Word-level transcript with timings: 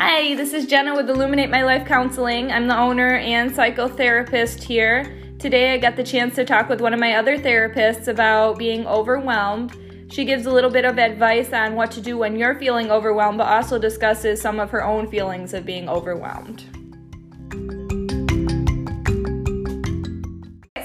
Hi, 0.00 0.36
this 0.36 0.52
is 0.52 0.66
Jenna 0.66 0.94
with 0.94 1.10
Illuminate 1.10 1.50
My 1.50 1.64
Life 1.64 1.84
Counseling. 1.84 2.52
I'm 2.52 2.68
the 2.68 2.78
owner 2.78 3.16
and 3.16 3.50
psychotherapist 3.50 4.62
here. 4.62 5.34
Today 5.40 5.74
I 5.74 5.78
got 5.78 5.96
the 5.96 6.04
chance 6.04 6.36
to 6.36 6.44
talk 6.44 6.68
with 6.68 6.80
one 6.80 6.94
of 6.94 7.00
my 7.00 7.14
other 7.14 7.36
therapists 7.36 8.06
about 8.06 8.58
being 8.58 8.86
overwhelmed. 8.86 9.76
She 10.08 10.24
gives 10.24 10.46
a 10.46 10.52
little 10.52 10.70
bit 10.70 10.84
of 10.84 11.00
advice 11.00 11.52
on 11.52 11.74
what 11.74 11.90
to 11.90 12.00
do 12.00 12.16
when 12.16 12.38
you're 12.38 12.54
feeling 12.60 12.92
overwhelmed, 12.92 13.38
but 13.38 13.48
also 13.48 13.76
discusses 13.76 14.40
some 14.40 14.60
of 14.60 14.70
her 14.70 14.84
own 14.84 15.10
feelings 15.10 15.52
of 15.52 15.66
being 15.66 15.88
overwhelmed. 15.88 16.60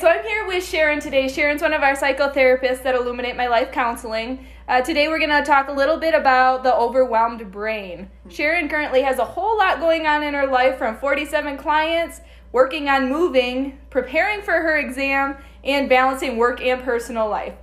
So 0.01 0.07
I'm 0.07 0.25
here 0.25 0.47
with 0.47 0.65
Sharon 0.65 0.99
today. 0.99 1.27
Sharon's 1.27 1.61
one 1.61 1.73
of 1.73 1.83
our 1.83 1.95
psychotherapists 1.95 2.81
that 2.81 2.95
Illuminate 2.95 3.37
My 3.37 3.45
Life 3.45 3.71
Counseling. 3.71 4.43
Uh, 4.65 4.81
today 4.81 5.09
we're 5.09 5.19
going 5.19 5.29
to 5.29 5.43
talk 5.43 5.67
a 5.67 5.73
little 5.73 5.97
bit 5.97 6.13
about 6.13 6.63
the 6.63 6.73
overwhelmed 6.73 7.51
brain. 7.51 8.09
Sharon 8.29 8.69
currently 8.69 9.01
has 9.01 9.19
a 9.19 9.25
whole 9.25 9.57
lot 9.57 9.81
going 9.81 10.07
on 10.07 10.23
in 10.23 10.33
her 10.33 10.47
life 10.47 10.77
from 10.77 10.95
47 10.95 11.57
clients, 11.57 12.21
working 12.53 12.87
on 12.87 13.09
moving, 13.09 13.77
preparing 13.89 14.41
for 14.41 14.53
her 14.53 14.77
exam, 14.77 15.35
and 15.65 15.89
balancing 15.89 16.37
work 16.37 16.61
and 16.61 16.81
personal 16.81 17.27
life. 17.27 17.55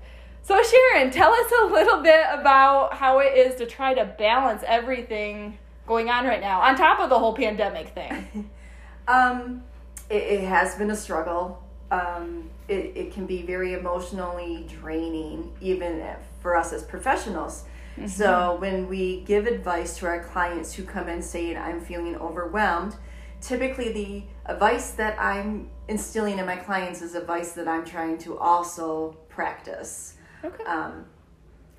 So, 0.43 0.63
Sharon, 0.63 1.11
tell 1.11 1.33
us 1.33 1.53
a 1.63 1.67
little 1.67 2.03
bit 2.03 2.23
about 2.31 2.95
how 2.95 3.21
it 3.21 3.37
is 3.37 3.55
to 3.57 3.67
try 3.67 3.95
to 3.95 4.05
balance 4.05 4.63
everything 4.67 5.57
going 5.87 6.11
on 6.11 6.27
right 6.27 6.41
now, 6.41 6.61
on 6.61 6.77
top 6.77 7.01
of 7.01 7.09
the 7.09 7.19
whole 7.19 7.35
pandemic 7.35 7.95
thing. 7.95 8.51
um, 9.09 9.63
it, 10.11 10.23
it 10.23 10.41
has 10.43 10.75
been 10.75 10.91
a 10.91 10.97
struggle 10.97 11.63
um, 11.91 12.49
it, 12.69 12.93
it 12.95 13.13
can 13.13 13.27
be 13.27 13.43
very 13.43 13.75
emotionally 13.75 14.67
draining, 14.69 15.53
even 15.61 16.05
for 16.41 16.57
us 16.57 16.73
as 16.73 16.83
professionals. 16.83 17.65
Mm-hmm. 17.97 18.07
So, 18.07 18.57
when 18.61 18.89
we 18.89 19.23
give 19.23 19.47
advice 19.47 19.97
to 19.99 20.07
our 20.07 20.23
clients 20.23 20.73
who 20.73 20.85
come 20.85 21.09
in 21.09 21.21
saying, 21.21 21.57
I'm 21.57 21.81
feeling 21.81 22.17
overwhelmed, 22.17 22.95
typically 23.41 23.93
the 23.93 24.23
advice 24.47 24.93
that 24.93 25.21
I'm 25.21 25.69
instilling 25.89 26.39
in 26.39 26.47
my 26.47 26.57
clients 26.57 27.03
is 27.03 27.15
advice 27.15 27.53
that 27.53 27.67
I'm 27.67 27.85
trying 27.85 28.19
to 28.19 28.39
also 28.39 29.17
practice. 29.29 30.15
Okay. 30.45 30.65
Um, 30.65 31.07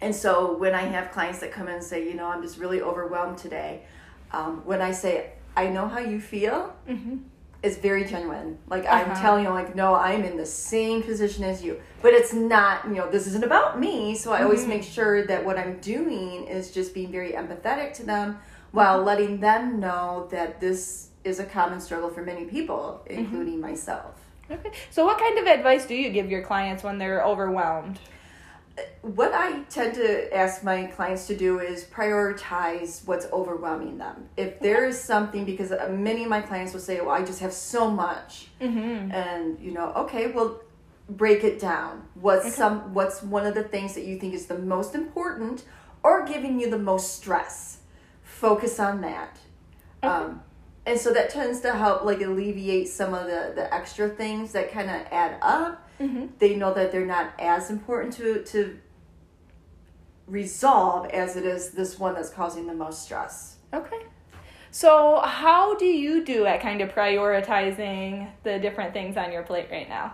and 0.01 0.13
so, 0.13 0.57
when 0.57 0.75
I 0.75 0.81
have 0.81 1.11
clients 1.11 1.39
that 1.39 1.53
come 1.53 1.69
in 1.69 1.75
and 1.75 1.83
say, 1.83 2.05
you 2.05 2.15
know, 2.15 2.25
I'm 2.25 2.41
just 2.41 2.57
really 2.57 2.81
overwhelmed 2.81 3.37
today, 3.37 3.83
um, 4.31 4.65
when 4.65 4.81
I 4.81 4.91
say, 4.91 5.31
I 5.55 5.67
know 5.67 5.87
how 5.87 5.99
you 5.99 6.19
feel, 6.19 6.75
mm-hmm 6.87 7.17
is 7.63 7.77
very 7.77 8.05
genuine. 8.05 8.57
Like 8.67 8.85
uh-huh. 8.85 9.11
I'm 9.11 9.21
telling 9.21 9.43
you, 9.45 9.51
like 9.51 9.75
no, 9.75 9.95
I'm 9.95 10.23
in 10.23 10.37
the 10.37 10.45
same 10.45 11.03
position 11.03 11.43
as 11.43 11.63
you. 11.63 11.79
But 12.01 12.13
it's 12.13 12.33
not, 12.33 12.85
you 12.85 12.95
know, 12.95 13.09
this 13.09 13.27
isn't 13.27 13.43
about 13.43 13.79
me. 13.79 14.15
So 14.15 14.31
I 14.31 14.37
mm-hmm. 14.37 14.45
always 14.45 14.65
make 14.65 14.83
sure 14.83 15.25
that 15.27 15.45
what 15.45 15.57
I'm 15.57 15.79
doing 15.79 16.47
is 16.47 16.71
just 16.71 16.93
being 16.93 17.11
very 17.11 17.33
empathetic 17.33 17.93
to 17.95 18.03
them 18.03 18.39
while 18.71 18.97
mm-hmm. 18.97 19.05
letting 19.05 19.39
them 19.39 19.79
know 19.79 20.27
that 20.31 20.59
this 20.59 21.09
is 21.23 21.39
a 21.39 21.45
common 21.45 21.79
struggle 21.79 22.09
for 22.09 22.23
many 22.23 22.45
people, 22.45 23.01
mm-hmm. 23.05 23.19
including 23.19 23.53
mm-hmm. 23.53 23.69
myself. 23.69 24.15
Okay. 24.49 24.71
So 24.89 25.05
what 25.05 25.17
kind 25.17 25.37
of 25.37 25.45
advice 25.45 25.85
do 25.85 25.95
you 25.95 26.09
give 26.09 26.29
your 26.29 26.41
clients 26.41 26.83
when 26.83 26.97
they're 26.97 27.23
overwhelmed? 27.23 27.99
What 29.01 29.33
I 29.33 29.61
tend 29.63 29.95
to 29.95 30.35
ask 30.35 30.63
my 30.63 30.85
clients 30.85 31.27
to 31.27 31.35
do 31.35 31.59
is 31.59 31.83
prioritize 31.85 33.05
what's 33.07 33.25
overwhelming 33.31 33.97
them. 33.97 34.29
If 34.37 34.59
there 34.59 34.85
is 34.85 34.99
something, 34.99 35.45
because 35.45 35.71
uh, 35.71 35.89
many 35.91 36.23
of 36.23 36.29
my 36.29 36.41
clients 36.41 36.73
will 36.73 36.81
say, 36.81 37.01
"Well, 37.01 37.11
I 37.11 37.23
just 37.23 37.39
have 37.39 37.53
so 37.53 37.89
much," 37.89 38.47
mm-hmm. 38.59 39.11
and 39.11 39.59
you 39.59 39.71
know, 39.71 39.91
okay, 39.93 40.27
well, 40.31 40.61
break 41.09 41.43
it 41.43 41.59
down. 41.59 42.07
What's 42.15 42.45
okay. 42.45 42.55
some? 42.55 42.93
What's 42.93 43.21
one 43.23 43.45
of 43.45 43.55
the 43.55 43.63
things 43.63 43.93
that 43.95 44.03
you 44.03 44.19
think 44.19 44.33
is 44.33 44.45
the 44.45 44.57
most 44.57 44.95
important, 44.95 45.63
or 46.03 46.25
giving 46.25 46.59
you 46.59 46.69
the 46.69 46.79
most 46.79 47.15
stress? 47.15 47.79
Focus 48.23 48.79
on 48.79 49.01
that. 49.01 49.37
Okay. 50.03 50.13
Um, 50.13 50.41
and 50.85 50.99
so 50.99 51.13
that 51.13 51.29
tends 51.29 51.61
to 51.61 51.73
help 51.73 52.03
like 52.03 52.21
alleviate 52.21 52.87
some 52.87 53.13
of 53.13 53.25
the 53.27 53.53
the 53.55 53.73
extra 53.73 54.09
things 54.09 54.51
that 54.53 54.71
kind 54.71 54.89
of 54.89 55.01
add 55.11 55.37
up 55.41 55.87
mm-hmm. 56.01 56.25
they 56.39 56.55
know 56.55 56.73
that 56.73 56.91
they're 56.91 57.05
not 57.05 57.33
as 57.39 57.69
important 57.69 58.13
to 58.13 58.43
to 58.43 58.79
resolve 60.27 61.05
as 61.07 61.35
it 61.35 61.45
is 61.45 61.71
this 61.71 61.99
one 61.99 62.13
that's 62.13 62.29
causing 62.29 62.67
the 62.67 62.73
most 62.73 63.03
stress. 63.03 63.57
Okay. 63.73 64.05
So, 64.73 65.19
how 65.19 65.75
do 65.75 65.85
you 65.85 66.23
do 66.23 66.45
at 66.45 66.61
kind 66.61 66.79
of 66.79 66.89
prioritizing 66.89 68.29
the 68.43 68.57
different 68.57 68.93
things 68.93 69.17
on 69.17 69.31
your 69.31 69.43
plate 69.43 69.67
right 69.69 69.89
now? 69.89 70.13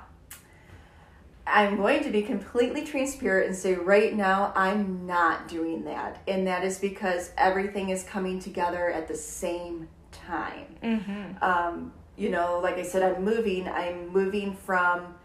I'm 1.46 1.78
going 1.78 2.04
to 2.04 2.10
be 2.10 2.24
completely 2.24 2.84
transparent 2.84 3.48
and 3.48 3.56
say 3.56 3.76
right 3.76 4.14
now 4.14 4.52
I'm 4.56 5.06
not 5.06 5.48
doing 5.48 5.86
that. 5.86 6.22
And 6.28 6.46
that 6.48 6.64
is 6.64 6.78
because 6.78 7.32
everything 7.38 7.90
is 7.90 8.04
coming 8.04 8.40
together 8.40 8.92
at 8.92 9.08
the 9.08 9.16
same 9.16 9.88
time. 10.12 10.76
Mm-hmm. 10.84 11.44
Um, 11.44 11.94
you 12.18 12.30
know, 12.30 12.60
like 12.62 12.78
I 12.78 12.84
said, 12.84 13.04
I'm 13.04 13.24
moving. 13.24 13.68
I'm 13.68 14.12
moving 14.12 14.56
from 14.56 15.16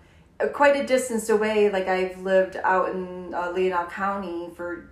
quite 0.49 0.77
a 0.77 0.87
distance 0.87 1.29
away. 1.29 1.71
Like 1.71 1.89
I've 1.89 2.21
lived 2.23 2.57
out 2.57 2.91
in 2.91 3.35
uh, 3.35 3.49
Leelanau 3.49 3.91
County 3.91 4.49
for 4.55 4.91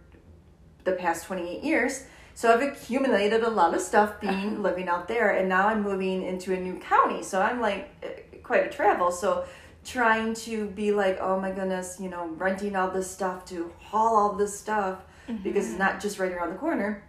the 0.84 0.92
past 0.92 1.26
28 1.26 1.62
years. 1.62 2.04
So 2.34 2.52
I've 2.52 2.62
accumulated 2.62 3.42
a 3.42 3.50
lot 3.50 3.74
of 3.74 3.80
stuff 3.80 4.20
being 4.20 4.62
living 4.68 4.88
out 4.88 5.08
there, 5.08 5.30
and 5.30 5.48
now 5.48 5.68
I'm 5.68 5.82
moving 5.82 6.22
into 6.22 6.54
a 6.54 6.60
new 6.60 6.78
county. 6.78 7.22
So 7.22 7.42
I'm 7.42 7.60
like 7.60 7.90
eh, 8.02 8.38
quite 8.42 8.66
a 8.66 8.70
travel. 8.70 9.12
So 9.12 9.44
trying 9.84 10.34
to 10.34 10.66
be 10.68 10.92
like, 10.92 11.18
oh 11.20 11.40
my 11.40 11.50
goodness, 11.50 11.98
you 12.00 12.08
know, 12.08 12.28
renting 12.36 12.76
all 12.76 12.90
this 12.90 13.10
stuff 13.10 13.44
to 13.46 13.72
haul 13.78 14.16
all 14.16 14.32
this 14.34 14.58
stuff 14.58 15.00
mm-hmm. 15.28 15.42
because 15.42 15.70
it's 15.70 15.78
not 15.78 16.00
just 16.00 16.18
right 16.18 16.32
around 16.32 16.50
the 16.50 16.56
corner. 16.56 17.04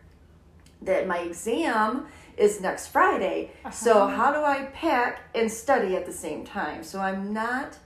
That 0.81 1.07
my 1.07 1.19
exam 1.19 2.07
is 2.37 2.59
next 2.59 2.87
Friday. 2.87 3.51
Uh-huh. 3.63 3.71
So 3.71 4.07
how 4.07 4.31
do 4.31 4.43
I 4.43 4.65
pack 4.73 5.21
and 5.35 5.51
study 5.51 5.95
at 5.95 6.05
the 6.05 6.13
same 6.13 6.43
time? 6.43 6.83
So 6.83 6.99
I'm 6.99 7.31
not 7.31 7.77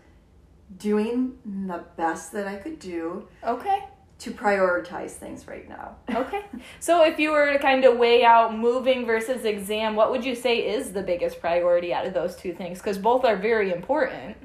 doing 0.78 1.38
the 1.68 1.84
best 1.98 2.32
that 2.34 2.48
I 2.48 2.56
could 2.56 2.80
do. 2.80 3.28
Okay. 3.44 3.86
To 4.20 4.32
prioritize 4.32 5.12
things 5.12 5.48
right 5.48 5.68
now. 5.68 5.96
okay. 6.16 6.46
So 6.80 7.04
if 7.04 7.20
you 7.20 7.32
were 7.32 7.52
to 7.54 7.60
kind 7.60 7.84
of 7.84 7.98
weigh 7.98 8.24
out 8.24 8.58
moving 8.58 9.06
versus 9.06 9.44
exam, 9.44 9.96
what 9.96 10.12
would 10.12 10.24
you 10.24 10.36
say 10.36 10.60
is 10.60 10.94
the 10.94 11.02
biggest 11.02 11.40
priority 11.40 11.94
out 11.94 12.06
of 12.06 12.14
those 12.14 12.36
two 12.36 12.54
things? 12.54 12.80
Because 12.80 12.98
both 12.98 13.26
are 13.26 13.36
very 13.36 13.72
important. 13.72 14.38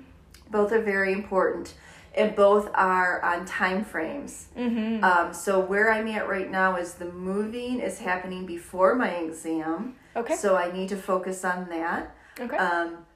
Both 0.50 0.72
are 0.72 0.82
very 0.82 1.12
important. 1.12 1.74
And 2.12 2.34
both 2.34 2.68
are 2.74 3.22
on 3.22 3.46
time 3.46 3.84
frames. 3.84 4.48
Mm-hmm. 4.58 5.04
Um, 5.04 5.32
so 5.32 5.60
where 5.60 5.92
I'm 5.92 6.08
at 6.08 6.28
right 6.28 6.50
now 6.50 6.74
is 6.74 6.94
the 6.94 7.04
moving 7.04 7.78
is 7.78 8.00
happening 8.00 8.46
before 8.46 8.96
my 8.96 9.10
exam. 9.10 9.94
Okay. 10.16 10.34
So 10.34 10.56
I 10.56 10.72
need 10.72 10.88
to 10.88 10.96
focus 10.96 11.44
on 11.44 11.68
that. 11.68 12.16
Okay. 12.40 12.56
Um, 12.56 13.06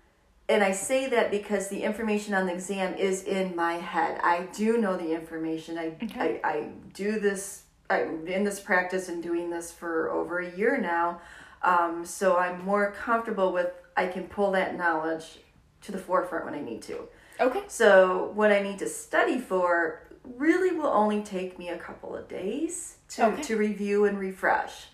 and 0.49 0.63
I 0.63 0.73
say 0.73 1.09
that 1.09 1.31
because 1.31 1.69
the 1.69 1.83
information 1.83 2.35
on 2.35 2.47
the 2.47 2.53
exam 2.53 2.95
is 2.95 3.23
in 3.25 3.57
my 3.57 3.75
head. 3.75 4.21
I 4.23 4.49
do 4.53 4.79
know 4.79 4.97
the 4.97 5.13
information. 5.13 5.79
I 5.79 5.97
okay. 6.03 6.41
I, 6.45 6.49
I 6.49 6.69
do 6.93 7.19
this. 7.19 7.63
I'm 7.89 8.27
in 8.27 8.45
this 8.45 8.61
practice 8.61 9.09
and 9.09 9.23
doing 9.23 9.51
this 9.51 9.73
for 9.73 10.11
over 10.11 10.41
a 10.41 10.57
year 10.57 10.79
now. 10.79 11.21
Um, 11.63 12.05
so 12.05 12.37
I'm 12.37 12.65
more 12.65 12.93
comfortable 12.93 13.53
with. 13.53 13.69
I 13.97 14.07
can 14.07 14.25
pull 14.25 14.51
that 14.53 14.77
knowledge 14.77 15.39
to 15.83 15.93
the 15.93 15.99
forefront 15.99 16.45
when 16.45 16.55
I 16.55 16.61
need 16.61 16.83
to. 16.83 17.09
Okay. 17.41 17.63
So 17.69 18.31
what 18.35 18.53
I 18.53 18.61
need 18.61 18.79
to 18.81 18.89
study 18.89 19.39
for 19.39 20.01
really 20.25 20.77
will 20.77 20.89
only 20.89 21.23
take 21.23 21.59
me 21.59 21.69
a 21.69 21.79
couple 21.79 22.17
of 22.17 22.29
days 22.29 22.97
to 23.11 23.27
okay. 23.27 23.43
to 23.43 23.57
review 23.57 24.05
and 24.05 24.19
refresh. 24.19 24.89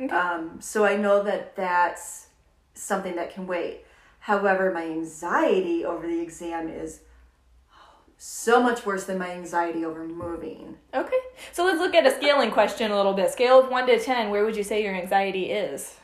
Okay. 0.00 0.14
Um, 0.14 0.60
so 0.60 0.84
I 0.84 0.96
know 0.96 1.22
that 1.24 1.56
that's 1.56 2.28
something 2.74 3.16
that 3.16 3.34
can 3.34 3.46
wait. 3.46 3.84
However, 4.22 4.70
my 4.72 4.84
anxiety 4.84 5.84
over 5.84 6.06
the 6.06 6.20
exam 6.20 6.68
is 6.68 7.00
so 8.16 8.62
much 8.62 8.86
worse 8.86 9.02
than 9.02 9.18
my 9.18 9.32
anxiety 9.32 9.84
over 9.84 10.06
moving. 10.06 10.76
Okay. 10.94 11.16
So 11.50 11.64
let's 11.64 11.80
look 11.80 11.92
at 11.96 12.06
a 12.06 12.14
scaling 12.14 12.52
question 12.52 12.92
a 12.92 12.96
little 12.96 13.14
bit. 13.14 13.32
Scale 13.32 13.58
of 13.58 13.68
1 13.68 13.88
to 13.88 13.98
10, 13.98 14.30
where 14.30 14.44
would 14.44 14.54
you 14.54 14.62
say 14.62 14.84
your 14.84 14.94
anxiety 14.94 15.50
is? 15.50 15.96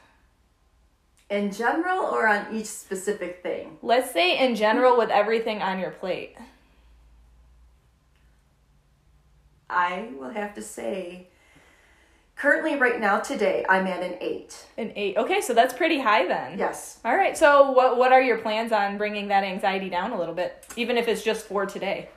In 1.31 1.53
general 1.53 2.01
or 2.01 2.27
on 2.27 2.53
each 2.53 2.67
specific 2.67 3.41
thing? 3.45 3.79
Let's 3.83 4.11
say 4.11 4.37
in 4.37 4.57
general 4.57 4.99
with 4.99 5.11
everything 5.11 5.63
on 5.63 5.79
your 5.79 5.93
plate. 5.93 6.37
I 9.71 10.09
will 10.19 10.31
have 10.31 10.57
to 10.57 10.63
say 10.63 11.29
Currently, 12.39 12.77
right 12.77 13.01
now, 13.01 13.19
today, 13.19 13.67
I'm 13.69 13.89
at 13.89 14.01
an 14.01 14.17
eight. 14.21 14.65
An 14.77 14.93
eight. 14.95 15.17
Okay, 15.17 15.41
so 15.41 15.55
that's 15.55 15.75
pretty 15.75 15.99
high 15.99 16.25
then. 16.29 16.57
Yes. 16.57 17.01
All 17.05 17.17
right. 17.17 17.37
So, 17.37 17.73
what 17.73 17.99
what 17.99 18.13
are 18.13 18.23
your 18.23 18.39
plans 18.39 18.71
on 18.71 18.97
bringing 18.97 19.27
that 19.29 19.43
anxiety 19.43 19.91
down 19.91 20.13
a 20.13 20.19
little 20.19 20.37
bit, 20.37 20.65
even 20.77 20.97
if 20.97 21.09
it's 21.09 21.25
just 21.25 21.47
for 21.47 21.67
today? 21.67 22.09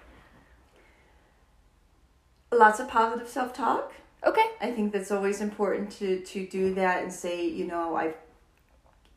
Lots 2.52 2.80
of 2.80 2.88
positive 2.88 3.28
self 3.28 3.52
talk. 3.52 3.94
Okay. 4.24 4.46
I 4.62 4.70
think 4.70 4.94
that's 4.94 5.10
always 5.10 5.42
important 5.42 5.92
to 5.94 6.20
to 6.20 6.46
do 6.46 6.76
that 6.76 7.02
and 7.02 7.12
say, 7.12 7.48
you 7.48 7.66
know, 7.66 7.96
I, 7.96 8.14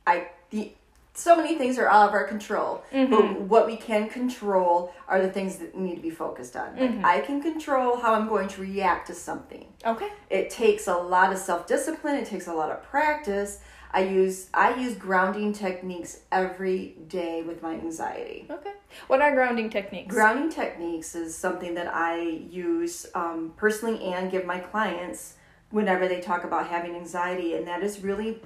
I 0.07 0.29
the 0.49 0.73
so 1.15 1.37
many 1.37 1.57
things 1.57 1.79
are 1.79 1.89
out 1.89 2.09
of 2.09 2.15
our 2.15 2.25
control. 2.25 2.83
But 3.11 3.41
what 3.43 3.67
we 3.67 3.77
can 3.77 4.09
control 4.09 4.93
are 5.09 5.23
the 5.23 5.31
things 5.31 5.57
that 5.59 5.77
need 5.77 5.95
to 5.95 6.03
be 6.03 6.11
focused 6.11 6.57
on. 6.57 6.77
Like, 6.77 7.05
I 7.05 7.21
can 7.21 7.41
control 7.41 7.97
how 7.99 8.15
I'm 8.15 8.29
going 8.29 8.49
to 8.49 8.61
react 8.61 9.07
to 9.07 9.15
something. 9.15 9.67
Okay. 9.87 10.09
It 10.29 10.51
takes 10.51 10.89
a 10.89 10.97
lot 10.97 11.33
of 11.33 11.39
self 11.39 11.67
discipline. 11.67 12.17
It 12.17 12.27
takes 12.27 12.49
a 12.49 12.53
lot 12.53 12.71
of 12.71 12.83
practice. 12.83 13.61
I 13.93 14.01
use 14.01 14.49
I 14.53 14.75
use 14.75 14.97
grounding 14.97 15.53
techniques 15.53 16.23
every 16.33 16.97
day 17.07 17.43
with 17.43 17.63
my 17.63 17.75
anxiety. 17.75 18.47
Okay. 18.51 18.73
What 19.07 19.23
are 19.23 19.33
grounding 19.33 19.71
techniques? 19.71 20.13
Grounding 20.13 20.51
techniques 20.51 21.15
is 21.15 21.37
something 21.37 21.75
that 21.75 21.87
I 21.95 22.21
use 22.21 23.07
um, 23.15 23.53
personally 23.57 24.03
and 24.13 24.33
give 24.33 24.45
my 24.45 24.59
clients 24.59 25.35
whenever 25.71 26.09
they 26.09 26.21
talk 26.21 26.43
about 26.43 26.67
having 26.67 26.97
anxiety, 26.97 27.55
and 27.55 27.67
that 27.69 27.85
is 27.85 28.03
really 28.03 28.41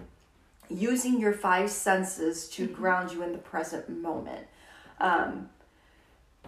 using 0.68 1.18
your 1.20 1.32
five 1.32 1.70
senses 1.70 2.48
to 2.50 2.66
ground 2.66 3.12
you 3.12 3.22
in 3.22 3.32
the 3.32 3.38
present 3.38 3.88
moment. 3.88 4.46
Um, 5.00 5.48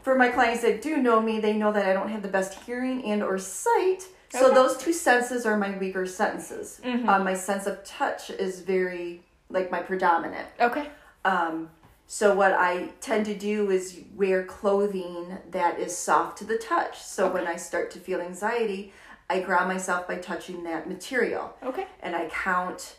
for 0.02 0.14
my 0.16 0.28
clients 0.28 0.62
that 0.62 0.82
do 0.82 0.96
know 0.96 1.20
me, 1.20 1.40
they 1.40 1.52
know 1.52 1.72
that 1.72 1.86
I 1.86 1.92
don't 1.92 2.08
have 2.08 2.22
the 2.22 2.28
best 2.28 2.54
hearing 2.64 3.04
and 3.04 3.22
or 3.22 3.38
sight. 3.38 4.04
So 4.30 4.46
Okay. 4.46 4.54
those 4.54 4.76
two 4.76 4.92
senses 4.92 5.44
are 5.44 5.56
my 5.56 5.76
weaker 5.76 6.06
senses. 6.06 6.80
Um, 6.84 7.24
my 7.24 7.34
sense 7.34 7.66
of 7.66 7.82
touch 7.84 8.30
is 8.30 8.60
very 8.60 9.22
like 9.50 9.70
my 9.70 9.80
predominant. 9.82 10.46
okay. 10.60 10.88
Um, 11.24 11.70
so 12.06 12.34
what 12.34 12.52
I 12.52 12.90
tend 13.00 13.26
to 13.26 13.34
do 13.34 13.70
is 13.70 14.00
wear 14.16 14.42
clothing 14.44 15.38
that 15.50 15.78
is 15.78 15.96
soft 15.96 16.38
to 16.38 16.44
the 16.44 16.56
touch. 16.56 17.00
So 17.02 17.30
when 17.30 17.46
I 17.46 17.56
start 17.56 17.90
to 17.92 17.98
feel 18.00 18.20
anxiety, 18.20 18.92
I 19.28 19.40
ground 19.40 19.68
myself 19.68 20.08
by 20.08 20.16
touching 20.16 20.64
that 20.64 20.88
material, 20.88 21.54
Okay. 21.62 21.86
and 22.00 22.16
I 22.16 22.28
count. 22.28 22.96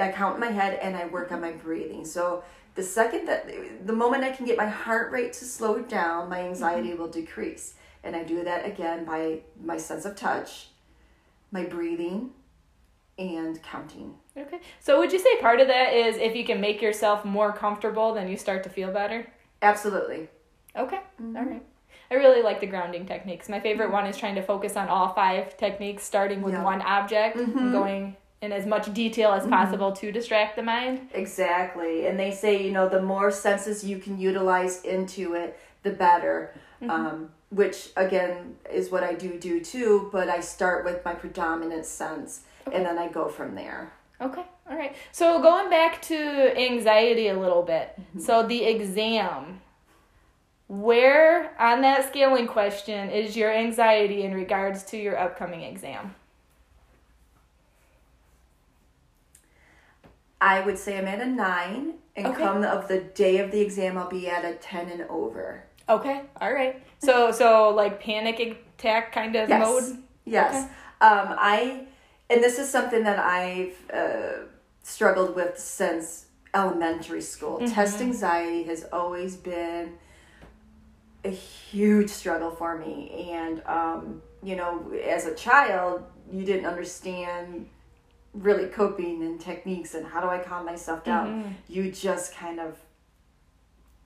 I 0.00 0.12
count 0.12 0.34
in 0.34 0.40
my 0.40 0.50
head 0.50 0.78
and 0.80 0.96
I 0.96 1.06
work 1.06 1.32
on 1.32 1.40
my 1.40 1.52
breathing. 1.52 2.04
So 2.04 2.44
the 2.74 2.82
second 2.82 3.26
that 3.26 3.50
the 3.86 3.92
moment 3.92 4.24
I 4.24 4.30
can 4.30 4.46
get 4.46 4.56
my 4.56 4.68
heart 4.68 5.10
rate 5.10 5.32
to 5.34 5.44
slow 5.44 5.80
down, 5.80 6.28
my 6.28 6.38
mm-hmm. 6.38 6.48
anxiety 6.48 6.94
will 6.94 7.08
decrease. 7.08 7.74
And 8.04 8.14
I 8.14 8.22
do 8.22 8.44
that 8.44 8.64
again 8.64 9.04
by 9.04 9.40
my 9.62 9.76
sense 9.76 10.04
of 10.04 10.14
touch, 10.14 10.68
my 11.50 11.64
breathing, 11.64 12.30
and 13.18 13.60
counting. 13.62 14.14
Okay. 14.36 14.60
So 14.78 14.98
would 15.00 15.12
you 15.12 15.18
say 15.18 15.36
part 15.40 15.60
of 15.60 15.66
that 15.66 15.92
is 15.92 16.16
if 16.16 16.36
you 16.36 16.44
can 16.44 16.60
make 16.60 16.80
yourself 16.80 17.24
more 17.24 17.52
comfortable, 17.52 18.14
then 18.14 18.28
you 18.28 18.36
start 18.36 18.62
to 18.62 18.70
feel 18.70 18.92
better? 18.92 19.26
Absolutely. 19.60 20.28
Okay. 20.76 21.00
Mm-hmm. 21.20 21.36
All 21.36 21.44
right. 21.44 21.62
I 22.10 22.14
really 22.14 22.42
like 22.42 22.60
the 22.60 22.66
grounding 22.66 23.04
techniques. 23.04 23.48
My 23.48 23.60
favorite 23.60 23.86
mm-hmm. 23.86 23.94
one 23.94 24.06
is 24.06 24.16
trying 24.16 24.36
to 24.36 24.42
focus 24.42 24.76
on 24.76 24.88
all 24.88 25.12
five 25.12 25.56
techniques, 25.56 26.04
starting 26.04 26.40
with 26.42 26.54
Yeah. 26.54 26.62
one 26.62 26.80
object 26.82 27.36
and 27.36 27.72
going 27.72 28.16
in 28.40 28.52
as 28.52 28.66
much 28.66 28.92
detail 28.94 29.32
as 29.32 29.42
mm-hmm. 29.42 29.52
possible 29.52 29.92
to 29.92 30.12
distract 30.12 30.56
the 30.56 30.62
mind. 30.62 31.08
Exactly. 31.12 32.06
And 32.06 32.18
they 32.18 32.30
say, 32.30 32.64
you 32.64 32.70
know, 32.70 32.88
the 32.88 33.02
more 33.02 33.30
senses 33.30 33.84
you 33.84 33.98
can 33.98 34.18
utilize 34.18 34.82
into 34.84 35.34
it, 35.34 35.58
the 35.82 35.90
better. 35.90 36.54
Mm-hmm. 36.80 36.90
Um, 36.90 37.30
which, 37.50 37.88
again, 37.96 38.56
is 38.70 38.90
what 38.90 39.02
I 39.02 39.14
do 39.14 39.38
do 39.38 39.60
too, 39.60 40.10
but 40.12 40.28
I 40.28 40.40
start 40.40 40.84
with 40.84 41.02
my 41.04 41.14
predominant 41.14 41.86
sense 41.86 42.42
and 42.70 42.84
then 42.84 42.98
I 42.98 43.08
go 43.08 43.28
from 43.28 43.54
there. 43.54 43.92
Okay. 44.20 44.44
All 44.68 44.76
right. 44.76 44.94
So 45.12 45.40
going 45.40 45.70
back 45.70 46.02
to 46.02 46.58
anxiety 46.58 47.28
a 47.28 47.38
little 47.38 47.62
bit. 47.62 47.94
Mm-hmm. 47.98 48.20
So 48.20 48.46
the 48.46 48.64
exam. 48.64 49.60
Where 50.66 51.58
on 51.58 51.80
that 51.80 52.06
scaling 52.08 52.46
question 52.46 53.08
is 53.08 53.34
your 53.34 53.50
anxiety 53.50 54.24
in 54.24 54.34
regards 54.34 54.82
to 54.84 54.98
your 54.98 55.18
upcoming 55.18 55.62
exam? 55.62 56.14
I 60.40 60.60
would 60.60 60.78
say 60.78 60.98
I'm 60.98 61.06
at 61.06 61.20
a 61.20 61.26
nine, 61.26 61.94
and 62.16 62.26
Okay. 62.28 62.42
come 62.42 62.62
of 62.64 62.88
the 62.88 63.00
day 63.00 63.38
of 63.38 63.50
the 63.50 63.60
exam, 63.60 63.98
I'll 63.98 64.08
be 64.08 64.28
at 64.28 64.44
a 64.44 64.54
10 64.54 64.88
and 64.90 65.02
over. 65.02 65.64
Okay. 65.88 66.22
All 66.40 66.52
right. 66.52 66.82
So 66.98 67.30
so 67.32 67.70
like 67.70 68.00
panic 68.00 68.38
attack 68.40 69.12
kind 69.12 69.34
of 69.36 69.48
Yes. 69.48 69.60
mode. 69.66 69.98
Yes. 70.24 70.54
Okay. 70.54 70.72
Um, 71.00 71.34
I, 71.38 71.86
and 72.28 72.42
this 72.42 72.58
is 72.58 72.68
something 72.68 73.04
that 73.04 73.18
I've 73.18 73.76
uh, 73.92 74.44
struggled 74.82 75.34
with 75.34 75.58
since 75.58 76.26
elementary 76.54 77.22
school. 77.22 77.58
Test 77.66 78.00
anxiety 78.00 78.64
has 78.64 78.84
always 78.92 79.36
been 79.36 79.94
a 81.24 81.30
huge 81.30 82.10
struggle 82.10 82.50
for 82.50 82.76
me. 82.78 83.30
And, 83.32 83.62
um, 83.66 84.22
you 84.42 84.56
know, 84.56 84.92
as 85.04 85.26
a 85.26 85.34
child, 85.34 86.02
you 86.30 86.44
didn't 86.44 86.66
understand 86.66 87.68
really 88.38 88.68
coping 88.68 89.22
and 89.22 89.40
techniques 89.40 89.94
and 89.94 90.06
how 90.06 90.20
do 90.20 90.28
I 90.28 90.38
calm 90.38 90.64
myself 90.64 91.04
down. 91.04 91.56
You 91.68 91.90
just 91.90 92.34
kind 92.34 92.60
of 92.60 92.78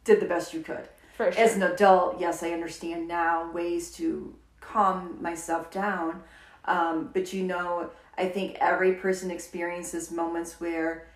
did 0.05 0.20
the 0.20 0.26
best 0.26 0.52
you 0.55 0.62
could. 0.62 0.88
For 1.17 1.31
sure. 1.31 1.43
As 1.43 1.56
an 1.56 1.62
adult, 1.62 2.20
yes, 2.20 2.43
I 2.43 2.50
understand 2.50 3.06
now 3.06 3.50
ways 3.52 3.93
to 3.93 4.34
calm 4.61 5.19
myself 5.20 5.70
down. 5.70 6.23
Um, 6.64 7.11
but 7.12 7.32
you 7.32 7.43
know, 7.43 7.90
I 8.17 8.29
think 8.29 8.56
every 8.61 8.94
person 8.94 9.31
experiences 9.31 10.11
moments 10.11 10.61
where 10.61 11.08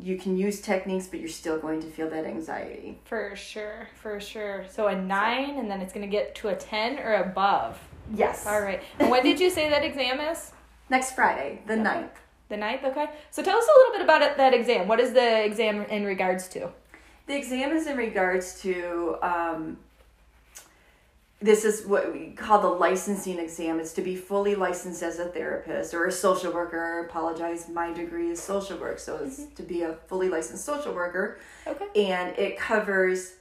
you 0.00 0.16
can 0.16 0.36
use 0.36 0.60
techniques, 0.60 1.06
but 1.06 1.20
you're 1.20 1.28
still 1.28 1.58
going 1.58 1.80
to 1.80 1.86
feel 1.88 2.08
that 2.10 2.24
anxiety. 2.24 2.98
For 3.04 3.34
sure, 3.34 3.88
for 4.00 4.20
sure. 4.20 4.64
So 4.70 4.86
a 4.86 5.00
nine, 5.00 5.58
and 5.58 5.70
then 5.70 5.80
it's 5.80 5.92
gonna 5.92 6.06
get 6.06 6.34
to 6.36 6.48
a 6.48 6.54
ten 6.54 6.98
or 6.98 7.14
above. 7.14 7.78
Yes. 8.14 8.46
All 8.46 8.60
right. 8.60 8.82
And 8.98 9.10
when 9.10 9.22
did 9.22 9.40
you 9.40 9.50
say 9.50 9.68
that 9.70 9.84
exam 9.84 10.20
is? 10.20 10.52
Next 10.92 11.14
Friday, 11.14 11.58
the 11.66 11.74
ninth. 11.74 12.12
The 12.50 12.58
ninth. 12.58 12.84
Okay. 12.84 13.06
So 13.30 13.42
tell 13.42 13.56
us 13.56 13.64
a 13.64 13.78
little 13.78 13.92
bit 13.94 14.02
about 14.02 14.20
it, 14.20 14.36
that 14.36 14.52
exam. 14.52 14.86
What 14.88 15.00
is 15.00 15.14
the 15.14 15.42
exam 15.42 15.86
in 15.86 16.04
regards 16.04 16.48
to? 16.48 16.68
The 17.26 17.34
exam 17.34 17.70
is 17.72 17.86
in 17.86 17.96
regards 17.96 18.60
to 18.60 19.16
um, 19.22 19.78
this 21.40 21.64
is 21.64 21.86
what 21.86 22.12
we 22.12 22.32
call 22.32 22.60
the 22.60 22.68
licensing 22.68 23.38
exam. 23.38 23.80
It's 23.80 23.94
to 23.94 24.02
be 24.02 24.16
fully 24.16 24.54
licensed 24.54 25.02
as 25.02 25.18
a 25.18 25.24
therapist 25.24 25.94
or 25.94 26.04
a 26.08 26.12
social 26.12 26.52
worker. 26.52 27.06
Apologize, 27.08 27.70
my 27.70 27.90
degree 27.94 28.28
is 28.28 28.42
social 28.42 28.76
work, 28.76 28.98
so 28.98 29.16
it's 29.24 29.44
to 29.54 29.62
be 29.62 29.80
a 29.80 29.94
fully 30.08 30.28
licensed 30.28 30.66
social 30.66 30.92
worker. 30.92 31.38
Okay. 31.66 31.86
and 31.96 32.38
it 32.38 32.58
covers 32.58 33.36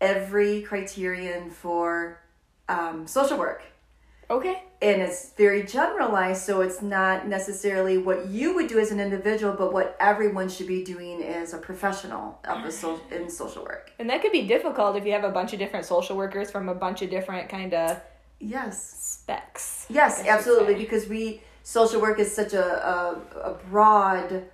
every 0.00 0.62
criterion 0.62 1.50
for 1.50 2.18
um, 2.70 3.06
social 3.06 3.36
work 3.36 3.62
Okay. 4.30 4.62
And 4.84 5.00
it's 5.00 5.30
very 5.44 5.62
generalized 5.64 6.42
so 6.48 6.60
it's 6.60 6.80
not 6.82 7.26
necessarily 7.26 7.96
what 8.08 8.28
you 8.28 8.54
would 8.54 8.68
do 8.68 8.78
as 8.78 8.90
an 8.90 9.00
individual 9.00 9.52
but 9.62 9.72
what 9.72 9.96
everyone 9.98 10.48
should 10.54 10.66
be 10.66 10.84
doing 10.84 11.22
as 11.22 11.54
a 11.54 11.58
professional 11.58 12.38
of 12.52 12.62
the 12.64 12.70
so- 12.70 13.00
in 13.10 13.28
social 13.30 13.62
work 13.64 13.90
And 13.98 14.08
that 14.10 14.20
could 14.22 14.32
be 14.40 14.46
difficult 14.46 14.96
if 14.96 15.04
you 15.06 15.12
have 15.12 15.24
a 15.24 15.30
bunch 15.38 15.52
of 15.54 15.58
different 15.58 15.86
social 15.86 16.16
workers 16.16 16.50
from 16.50 16.68
a 16.68 16.74
bunch 16.74 17.00
of 17.02 17.08
different 17.10 17.48
kind 17.48 17.72
of 17.74 17.96
yes 18.40 18.76
specs. 19.22 19.86
yes 19.88 20.12
absolutely 20.26 20.74
because 20.74 21.08
we 21.08 21.22
social 21.62 22.00
work 22.06 22.18
is 22.24 22.30
such 22.40 22.52
a, 22.52 22.66
a, 22.94 23.00
a 23.50 23.54
broad 23.70 24.44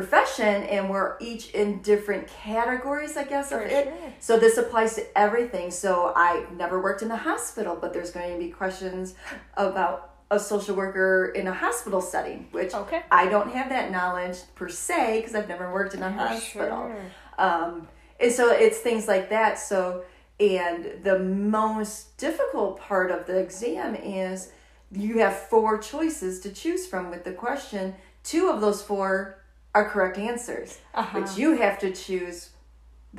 profession 0.00 0.62
and 0.64 0.90
we're 0.90 1.16
each 1.20 1.44
in 1.52 1.80
different 1.80 2.28
categories 2.28 3.16
i 3.16 3.24
guess 3.24 3.50
of 3.50 3.62
it 3.62 3.84
sure. 3.84 4.12
so 4.20 4.38
this 4.38 4.58
applies 4.58 4.94
to 4.94 5.18
everything 5.18 5.70
so 5.70 6.12
i 6.14 6.44
never 6.54 6.82
worked 6.82 7.00
in 7.00 7.10
a 7.10 7.16
hospital 7.16 7.74
but 7.80 7.94
there's 7.94 8.10
going 8.10 8.30
to 8.30 8.38
be 8.38 8.50
questions 8.50 9.14
about 9.56 9.98
a 10.30 10.38
social 10.38 10.74
worker 10.76 11.32
in 11.34 11.46
a 11.46 11.54
hospital 11.64 12.02
setting 12.02 12.46
which 12.50 12.74
Okay. 12.74 13.00
i 13.10 13.24
don't 13.26 13.50
have 13.52 13.70
that 13.70 13.90
knowledge 13.90 14.36
per 14.54 14.68
se 14.68 15.20
because 15.20 15.34
i've 15.34 15.48
never 15.48 15.72
worked 15.72 15.94
in 15.94 16.02
a 16.02 16.12
hospital 16.12 16.92
Sure. 16.92 17.04
um, 17.38 17.88
and 18.20 18.30
so 18.30 18.50
it's 18.50 18.78
things 18.78 19.06
like 19.08 19.28
that. 19.30 19.58
So, 19.58 20.04
and 20.40 20.80
the 21.02 21.18
most 21.18 22.16
difficult 22.16 22.80
part 22.80 23.10
of 23.10 23.26
the 23.26 23.36
exam 23.38 23.94
is 23.94 24.50
you 24.90 25.18
have 25.18 25.36
four 25.50 25.76
choices 25.76 26.40
to 26.40 26.50
choose 26.50 26.86
from 26.86 27.10
with 27.10 27.24
the 27.24 27.32
question. 27.32 27.94
Two 28.24 28.48
of 28.48 28.62
those 28.62 28.80
four 28.82 29.36
are 29.76 29.84
correct 29.92 30.16
answers, 30.18 30.70
Uh-huh. 30.94 31.20
but 31.20 31.26
you 31.38 31.48
have 31.62 31.76
to 31.84 31.88
choose 32.04 32.38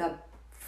the 0.02 0.10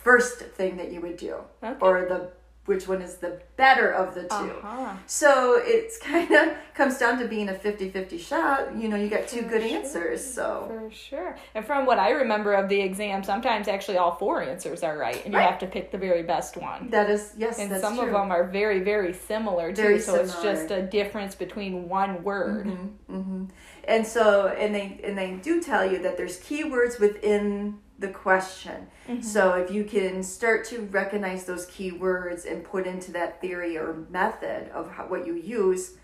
first 0.05 0.37
thing 0.57 0.77
that 0.77 0.89
you 0.93 0.99
would 1.01 1.17
do, 1.17 1.35
Okay. 1.63 1.75
or 1.85 1.93
the 2.11 2.19
which 2.65 2.87
one 2.87 3.01
is 3.01 3.15
the 3.25 3.33
better 3.57 3.89
of 4.01 4.13
the 4.13 4.21
2 4.21 4.27
Uh-huh. 4.35 4.93
So 5.07 5.31
it's 5.75 5.97
kind 6.11 6.31
of 6.41 6.45
comes 6.79 6.95
down 6.99 7.17
to 7.21 7.25
being 7.27 7.49
a 7.49 7.53
50-50 7.53 8.19
shot. 8.19 8.59
You 8.81 8.87
know, 8.89 8.95
you 9.03 9.07
got 9.09 9.27
two 9.27 9.41
For 9.41 9.49
good 9.53 9.63
sure. 9.67 9.77
answers. 9.79 10.21
So 10.37 10.47
For 10.71 10.91
sure. 11.07 11.31
And 11.55 11.65
from 11.65 11.87
what 11.89 11.97
I 11.97 12.11
remember 12.23 12.51
of 12.53 12.69
the 12.69 12.79
exam, 12.89 13.23
sometimes 13.23 13.67
actually 13.67 13.97
all 13.97 14.13
four 14.23 14.43
answers 14.43 14.83
are 14.83 14.95
right, 15.07 15.19
and 15.25 15.33
you 15.33 15.39
Right. 15.39 15.49
have 15.49 15.57
to 15.65 15.67
pick 15.75 15.85
the 15.95 15.97
very 15.97 16.21
best 16.33 16.57
one. 16.57 16.81
that 16.91 17.09
is 17.09 17.33
yes, 17.43 17.57
And 17.59 17.69
some 17.85 17.95
true. 17.95 18.05
of 18.05 18.11
them 18.17 18.29
are 18.37 18.43
very, 18.59 18.79
very 18.93 19.13
similar 19.31 19.67
too. 19.71 19.81
Very 19.89 19.99
so 19.99 20.11
it's 20.21 20.39
just 20.49 20.69
a 20.79 20.81
difference 20.99 21.33
between 21.45 21.89
one 21.89 22.23
word. 22.23 22.67
hmm 23.07 23.45
And 23.89 24.05
so, 24.05 24.47
and 24.47 24.73
they 24.73 25.01
and 25.03 25.17
they 25.17 25.33
do 25.33 25.59
tell 25.59 25.91
you 25.91 25.97
that 26.03 26.15
there's 26.15 26.39
keywords 26.39 26.99
within 26.99 27.79
the 27.97 28.07
question. 28.07 28.87
So 29.23 29.55
if 29.55 29.71
you 29.71 29.83
can 29.83 30.21
start 30.21 30.63
to 30.65 30.81
recognize 30.83 31.45
those 31.45 31.65
keywords 31.65 32.49
and 32.49 32.63
put 32.63 32.85
into 32.85 33.11
that 33.13 33.41
theory 33.41 33.77
or 33.77 34.05
method 34.11 34.69
of 34.69 34.91
how, 34.91 35.07
what 35.07 35.25
you 35.25 35.33
use, 35.35 35.97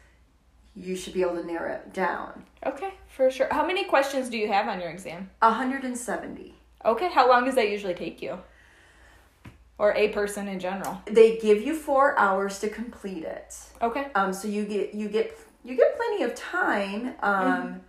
you 0.76 0.96
should 0.96 1.14
be 1.14 1.22
able 1.22 1.36
to 1.36 1.46
narrow 1.46 1.76
it 1.76 1.94
down. 1.94 2.44
Okay, 2.66 2.96
for 3.08 3.30
sure. 3.30 3.48
How 3.52 3.66
many 3.66 3.86
questions 3.86 4.30
do 4.30 4.38
you 4.38 4.48
have 4.52 4.68
on 4.68 4.82
your 4.82 4.90
exam? 4.90 5.30
170. 5.40 6.56
Okay, 6.84 7.10
how 7.10 7.30
long 7.30 7.46
does 7.46 7.56
that 7.56 7.70
usually 7.70 7.94
take 7.94 8.22
you? 8.22 8.40
Or 9.78 9.94
a 9.94 10.10
person 10.10 10.48
in 10.48 10.60
general? 10.60 11.02
They 11.06 11.38
give 11.38 11.62
you 11.62 11.76
four 11.76 12.18
hours 12.18 12.60
to 12.60 12.70
complete 12.70 13.24
it. 13.24 13.56
Okay. 13.82 14.08
Um, 14.16 14.34
so 14.34 14.48
you 14.48 14.66
get 14.66 14.94
you 14.94 15.10
get 15.10 15.38
you 15.66 15.76
get 15.76 15.98
plenty 15.98 16.24
of 16.24 16.36
time. 16.36 17.16
Um, 17.22 17.82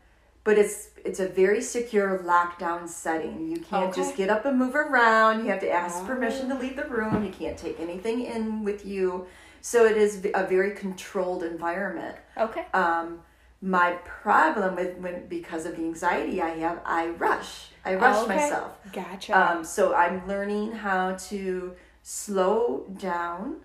but 0.45 0.59
it's 0.59 0.91
it's 1.05 1.21
a 1.21 1.29
very 1.29 1.61
secure 1.61 2.19
lockdown 2.25 2.89
setting. 2.89 3.49
You 3.49 3.59
can't 3.61 3.91
Okay. 3.91 4.01
just 4.01 4.17
get 4.17 4.31
up 4.31 4.45
and 4.45 4.57
move 4.59 4.75
around. 4.77 5.45
You 5.45 5.51
have 5.51 5.61
to 5.61 5.71
ask 5.71 6.03
Oh. 6.03 6.07
permission 6.07 6.49
to 6.49 6.55
leave 6.55 6.77
the 6.77 6.85
room. 6.85 7.25
You 7.25 7.33
can't 7.33 7.59
take 7.59 7.79
anything 7.81 8.25
in 8.25 8.65
with 8.65 8.87
you. 8.87 9.27
So 9.61 9.85
it 9.85 9.97
is 9.97 10.25
a 10.35 10.45
very 10.47 10.71
controlled 10.71 11.43
environment. 11.43 12.17
Okay. 12.39 12.65
Um, 12.73 13.23
my 13.61 13.93
problem 14.05 14.77
with 14.77 14.97
when 14.99 15.27
because 15.27 15.67
of 15.67 15.77
the 15.77 15.83
anxiety 15.83 16.41
I 16.41 16.51
have, 16.59 16.81
I 16.85 17.09
rush. 17.09 17.71
I 17.85 17.95
rush 17.97 18.23
Okay. 18.25 18.37
myself. 18.37 18.79
Gotcha. 18.93 19.33
Um, 19.37 19.65
so 19.65 19.95
I'm 19.95 20.27
learning 20.29 20.73
how 20.73 21.15
to 21.31 21.75
slow 22.05 22.85
down 22.99 23.57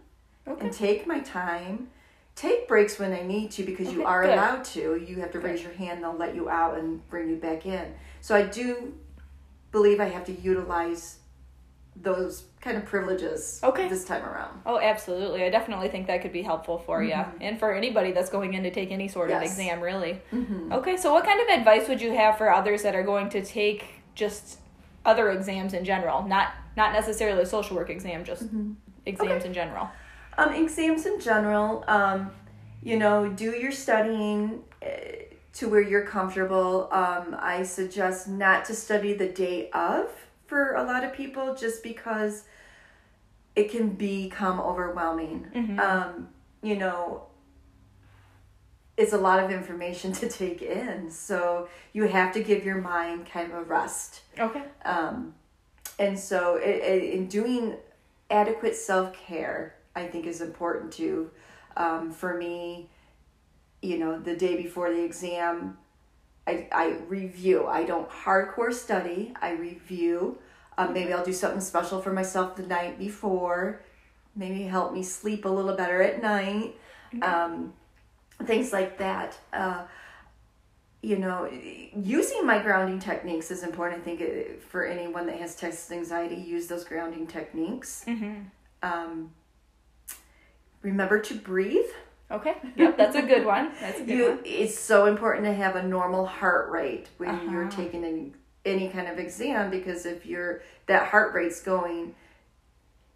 okay. 0.48 0.65
and 0.65 0.74
take 0.74 1.06
my 1.06 1.20
time. 1.20 1.89
Take 2.41 2.67
breaks 2.67 2.98
when 2.98 3.12
they 3.12 3.24
need 3.24 3.51
to 3.51 3.63
because 3.63 3.93
you 3.93 4.00
Okay, 4.00 4.03
are 4.10 4.24
good. 4.24 4.33
allowed 4.33 4.63
to. 4.65 4.95
You 5.07 5.17
have 5.19 5.31
to 5.33 5.39
raise 5.39 5.62
your 5.62 5.74
hand, 5.74 6.01
they'll 6.01 6.17
let 6.17 6.33
you 6.33 6.50
out 6.50 6.75
and 6.79 7.07
bring 7.07 7.29
you 7.29 7.36
back 7.36 7.67
in. 7.67 7.93
So 8.19 8.33
I 8.36 8.41
do 8.41 8.95
believe 9.71 10.00
I 10.00 10.05
have 10.05 10.25
to 10.25 10.31
utilize 10.31 11.19
those 11.95 12.45
kind 12.60 12.77
of 12.77 12.86
privileges 12.86 13.60
Okay. 13.63 13.88
this 13.89 14.05
time 14.05 14.24
around. 14.25 14.60
Oh, 14.65 14.79
absolutely. 14.79 15.43
I 15.43 15.50
definitely 15.51 15.89
think 15.89 16.07
that 16.07 16.24
could 16.24 16.31
be 16.33 16.41
helpful 16.41 16.79
for 16.79 17.03
you 17.03 17.13
and 17.41 17.60
for 17.60 17.74
anybody 17.75 18.12
that's 18.12 18.29
going 18.31 18.55
in 18.55 18.63
to 18.63 18.71
take 18.71 18.89
any 18.91 19.07
sort 19.07 19.29
of 19.29 19.36
Mm-hmm. 19.36 19.43
Exam, 19.45 19.81
really. 19.81 20.19
Mm-hmm. 20.33 20.71
Okay, 20.74 20.98
so 20.98 21.13
what 21.13 21.24
kind 21.25 21.39
of 21.41 21.48
advice 21.60 21.88
would 21.89 22.01
you 22.01 22.12
have 22.15 22.39
for 22.39 22.51
others 22.51 22.81
that 22.81 22.95
are 22.95 23.03
going 23.03 23.29
to 23.29 23.43
take 23.43 23.86
just 24.15 24.57
other 25.05 25.29
exams 25.29 25.74
in 25.75 25.86
general, 25.86 26.24
not 26.24 26.53
not 26.77 26.93
necessarily 26.93 27.43
a 27.43 27.45
social 27.45 27.75
work 27.75 27.89
exam, 27.91 28.24
just 28.24 28.45
Mm-hmm. 28.45 28.71
exams 29.05 29.43
in 29.45 29.53
general? 29.53 29.89
Um, 30.41 30.53
exams 30.53 31.05
in 31.05 31.19
general, 31.19 31.83
um, 31.88 32.31
you 32.81 32.98
know, 32.98 33.29
do 33.29 33.51
your 33.51 33.71
studying 33.71 34.63
uh, 34.81 34.88
to 35.53 35.69
where 35.69 35.81
you're 35.81 36.05
comfortable. 36.05 36.88
Um, 36.91 37.36
I 37.39 37.63
suggest 37.63 38.27
not 38.27 38.65
to 38.65 38.74
study 38.74 39.13
the 39.13 39.27
day 39.27 39.69
of 39.71 40.10
for 40.48 40.74
a 40.74 40.83
lot 40.83 41.03
of 41.03 41.13
people 41.13 41.55
just 41.55 41.83
because 41.83 42.45
it 43.55 43.69
can 43.69 43.89
become 43.89 44.60
overwhelming. 44.60 45.48
Mhm. 45.53 45.79
Um, 45.79 46.29
you 46.63 46.75
know, 46.75 47.27
it's 48.98 49.13
a 49.13 49.17
lot 49.17 49.43
of 49.43 49.51
information 49.51 50.12
to 50.21 50.27
take 50.29 50.62
in, 50.63 51.12
so 51.12 51.69
you 51.93 52.03
have 52.07 52.33
to 52.33 52.43
give 52.43 52.65
your 52.65 52.81
mind 52.81 53.27
kind 53.27 53.51
of 53.51 53.60
a 53.60 53.63
rest. 53.63 54.21
Okay. 54.39 54.63
Um, 54.86 55.36
and 56.00 56.17
so, 56.17 56.55
it, 56.55 56.77
it, 56.77 57.13
in 57.13 57.27
doing 57.27 57.75
adequate 58.29 58.75
self 58.75 59.13
care, 59.13 59.75
I 59.95 60.05
think 60.05 60.25
is 60.25 60.41
important 60.41 60.93
too. 60.93 61.31
Um, 61.77 62.12
for 62.12 62.38
me, 62.38 62.89
you 63.81 63.98
know, 63.98 64.19
the 64.19 64.36
day 64.36 64.55
before 64.62 64.91
the 64.91 65.03
exam, 65.03 65.77
I, 66.48 66.67
I 66.71 66.98
review. 67.07 67.67
I 67.67 67.83
don't 67.83 68.10
hardcore 68.10 68.74
study. 68.74 69.33
I 69.41 69.51
review. 69.51 70.38
Um, 70.77 70.93
maybe 70.93 71.13
I'll 71.13 71.25
do 71.25 71.33
something 71.33 71.62
special 71.62 72.01
for 72.01 72.12
myself 72.13 72.55
the 72.55 72.63
night 72.63 72.98
before. 72.98 73.81
Maybe 74.36 74.63
help 74.63 74.93
me 74.93 75.03
sleep 75.03 75.45
a 75.45 75.50
little 75.50 75.75
better 75.75 76.01
at 76.01 76.21
night. 76.21 76.75
Um, 77.21 77.74
things 78.45 78.71
like 78.71 78.98
that. 78.98 79.38
Uh, 79.51 79.83
you 81.01 81.17
know, 81.17 81.50
using 81.95 82.45
my 82.45 82.62
grounding 82.62 83.00
techniques 83.00 83.50
is 83.51 83.63
important. 83.63 84.01
I 84.01 84.03
think 84.03 84.62
for 84.62 84.86
anyone 84.86 85.25
that 85.25 85.39
has 85.39 85.55
test 85.55 85.91
anxiety, 85.91 86.36
use 86.36 86.67
those 86.67 86.83
grounding 86.83 87.27
techniques. 87.27 88.05
Mm-hmm. 88.07 88.41
Um, 88.83 89.31
remember 90.81 91.19
to 91.19 91.33
breathe. 91.35 91.85
Okay. 92.29 92.55
Yep, 92.77 92.97
that's 92.97 93.15
a 93.15 93.21
good 93.21 93.45
one. 93.45 93.71
That's 93.81 94.00
a 94.00 94.03
good 94.03 94.17
You, 94.17 94.29
one. 94.29 94.39
it's 94.45 94.77
so 94.79 95.05
important 95.07 95.45
to 95.45 95.53
have 95.53 95.75
a 95.75 95.83
normal 95.83 96.25
heart 96.25 96.69
rate 96.71 97.07
when 97.17 97.50
you're 97.51 97.63
Uh-huh. 97.67 97.75
taking 97.81 98.05
an, 98.05 98.33
any 98.63 98.88
kind 98.89 99.07
of 99.07 99.19
exam 99.19 99.69
because 99.69 100.05
if 100.05 100.25
your 100.25 100.61
that 100.85 101.07
heart 101.09 101.33
rate's 101.33 101.61
going, 101.61 102.15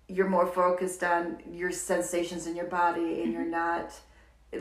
you're 0.08 0.28
more 0.30 0.46
focused 0.48 1.04
on 1.04 1.38
your 1.50 1.72
sensations 1.72 2.46
in 2.46 2.56
your 2.56 2.66
body 2.68 3.22
and 3.24 3.32
you're 3.34 3.46
not 3.46 3.94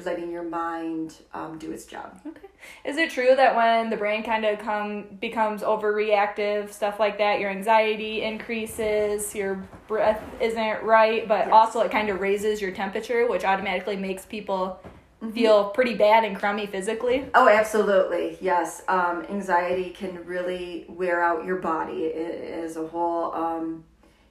letting 0.04 0.30
your 0.30 0.42
mind 0.42 1.14
um, 1.32 1.58
do 1.58 1.70
its 1.72 1.84
job. 1.86 2.20
Okay. 2.26 2.48
Is 2.84 2.96
it 2.96 3.10
true 3.10 3.34
that 3.36 3.54
when 3.54 3.90
the 3.90 3.96
brain 3.96 4.22
kind 4.22 4.44
of 4.44 4.58
come 4.58 5.04
becomes 5.20 5.62
overreactive, 5.62 6.72
stuff 6.72 6.98
like 6.98 7.18
that, 7.18 7.38
your 7.40 7.50
anxiety 7.50 8.22
increases, 8.22 9.34
your 9.34 9.56
breath 9.86 10.22
isn't 10.40 10.82
right, 10.82 11.26
but 11.28 11.46
Yes. 11.46 11.52
also 11.52 11.80
it 11.80 11.90
kind 11.90 12.08
of 12.08 12.20
raises 12.20 12.60
your 12.62 12.70
temperature, 12.72 13.28
which 13.28 13.44
automatically 13.44 13.96
makes 13.96 14.24
people 14.26 14.80
Mm-hmm. 15.22 15.32
feel 15.32 15.70
pretty 15.70 15.94
bad 15.94 16.24
and 16.24 16.36
crummy 16.36 16.66
physically? 16.66 17.24
Oh, 17.34 17.48
absolutely. 17.48 18.36
Yes. 18.42 18.82
Um, 18.88 19.24
anxiety 19.30 19.88
can 19.90 20.22
really 20.26 20.84
wear 20.88 21.22
out 21.22 21.46
your 21.46 21.56
body 21.56 22.12
as 22.12 22.76
a 22.76 22.86
whole. 22.86 23.32
Um, 23.32 23.84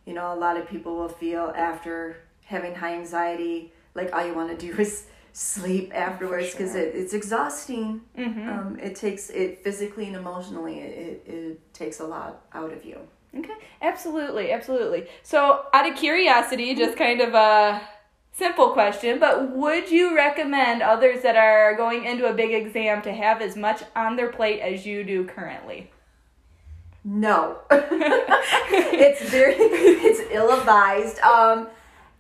you 0.05 0.13
know, 0.13 0.31
a 0.33 0.35
lot 0.35 0.55
of 0.55 0.67
people 0.69 0.95
will 0.95 1.09
feel 1.09 1.51
after 1.55 2.17
having 2.45 2.75
high 2.75 2.93
anxiety, 2.93 3.71
like 3.95 4.13
all 4.13 4.23
you 4.23 4.35
want 4.35 4.51
to 4.59 4.67
do 4.67 4.79
is 4.79 5.07
sleep 5.33 5.91
afterwards 5.93 6.51
because 6.51 6.73
sure. 6.73 6.81
it, 6.81 6.95
it's 6.95 7.13
exhausting. 7.13 8.01
Mm-hmm. 8.17 8.49
Um, 8.49 8.79
it 8.79 8.95
takes 8.95 9.29
it 9.31 9.63
physically 9.63 10.07
and 10.07 10.15
emotionally, 10.15 10.79
it, 10.79 11.25
it, 11.27 11.33
it 11.33 11.73
takes 11.73 11.99
a 11.99 12.05
lot 12.05 12.45
out 12.53 12.71
of 12.71 12.85
you. 12.85 12.99
Okay, 13.35 13.53
absolutely, 13.81 14.51
absolutely. 14.51 15.07
So, 15.23 15.65
out 15.73 15.89
of 15.89 15.97
curiosity, 15.97 16.75
just 16.75 16.95
kind 16.95 17.19
of 17.19 17.33
a 17.33 17.81
simple 18.31 18.69
question, 18.69 19.19
but 19.19 19.51
would 19.55 19.89
you 19.89 20.15
recommend 20.15 20.83
others 20.83 21.23
that 21.23 21.35
are 21.35 21.75
going 21.75 22.05
into 22.05 22.27
a 22.27 22.33
big 22.33 22.53
exam 22.53 23.01
to 23.01 23.11
have 23.11 23.41
as 23.41 23.55
much 23.55 23.81
on 23.95 24.15
their 24.15 24.31
plate 24.31 24.59
as 24.59 24.85
you 24.85 25.03
do 25.03 25.25
currently? 25.25 25.89
No, 27.03 27.57
it's 27.71 29.29
very 29.29 29.55
it's 29.55 30.31
ill 30.31 30.51
advised. 30.51 31.19
Um, 31.21 31.69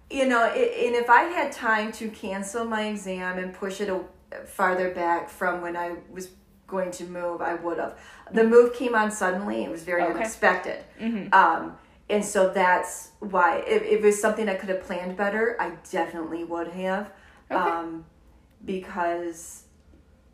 you 0.09 0.27
know, 0.27 0.43
i 0.43 0.49
and 0.55 0.95
if 0.95 1.09
I 1.09 1.23
had 1.23 1.51
time 1.51 1.91
to 1.93 2.09
cancel 2.09 2.65
my 2.65 2.87
exam 2.87 3.37
and 3.37 3.53
push 3.53 3.81
it 3.81 3.89
a, 3.89 4.01
farther 4.45 4.91
back 4.91 5.29
from 5.29 5.61
when 5.61 5.75
I 5.75 5.95
was 6.11 6.29
going 6.67 6.91
to 6.91 7.05
move, 7.05 7.41
I 7.41 7.55
would 7.55 7.77
have. 7.77 7.99
The 8.31 8.43
move 8.43 8.73
came 8.73 8.95
on 8.95 9.11
suddenly; 9.11 9.63
it 9.63 9.69
was 9.69 9.83
very 9.83 10.03
Okay. 10.03 10.13
unexpected. 10.13 10.83
Mm-hmm. 10.99 11.33
Um, 11.33 11.77
and 12.09 12.23
so 12.23 12.49
that's 12.49 13.11
why 13.19 13.59
if, 13.67 13.83
if 13.83 13.91
it 13.91 14.01
was 14.01 14.21
something 14.21 14.49
I 14.49 14.55
could 14.55 14.69
have 14.69 14.83
planned 14.83 15.15
better, 15.17 15.55
I 15.59 15.73
definitely 15.91 16.43
would 16.43 16.67
have. 16.69 17.11
Okay. 17.49 17.59
Um, 17.59 18.05
because 18.65 19.63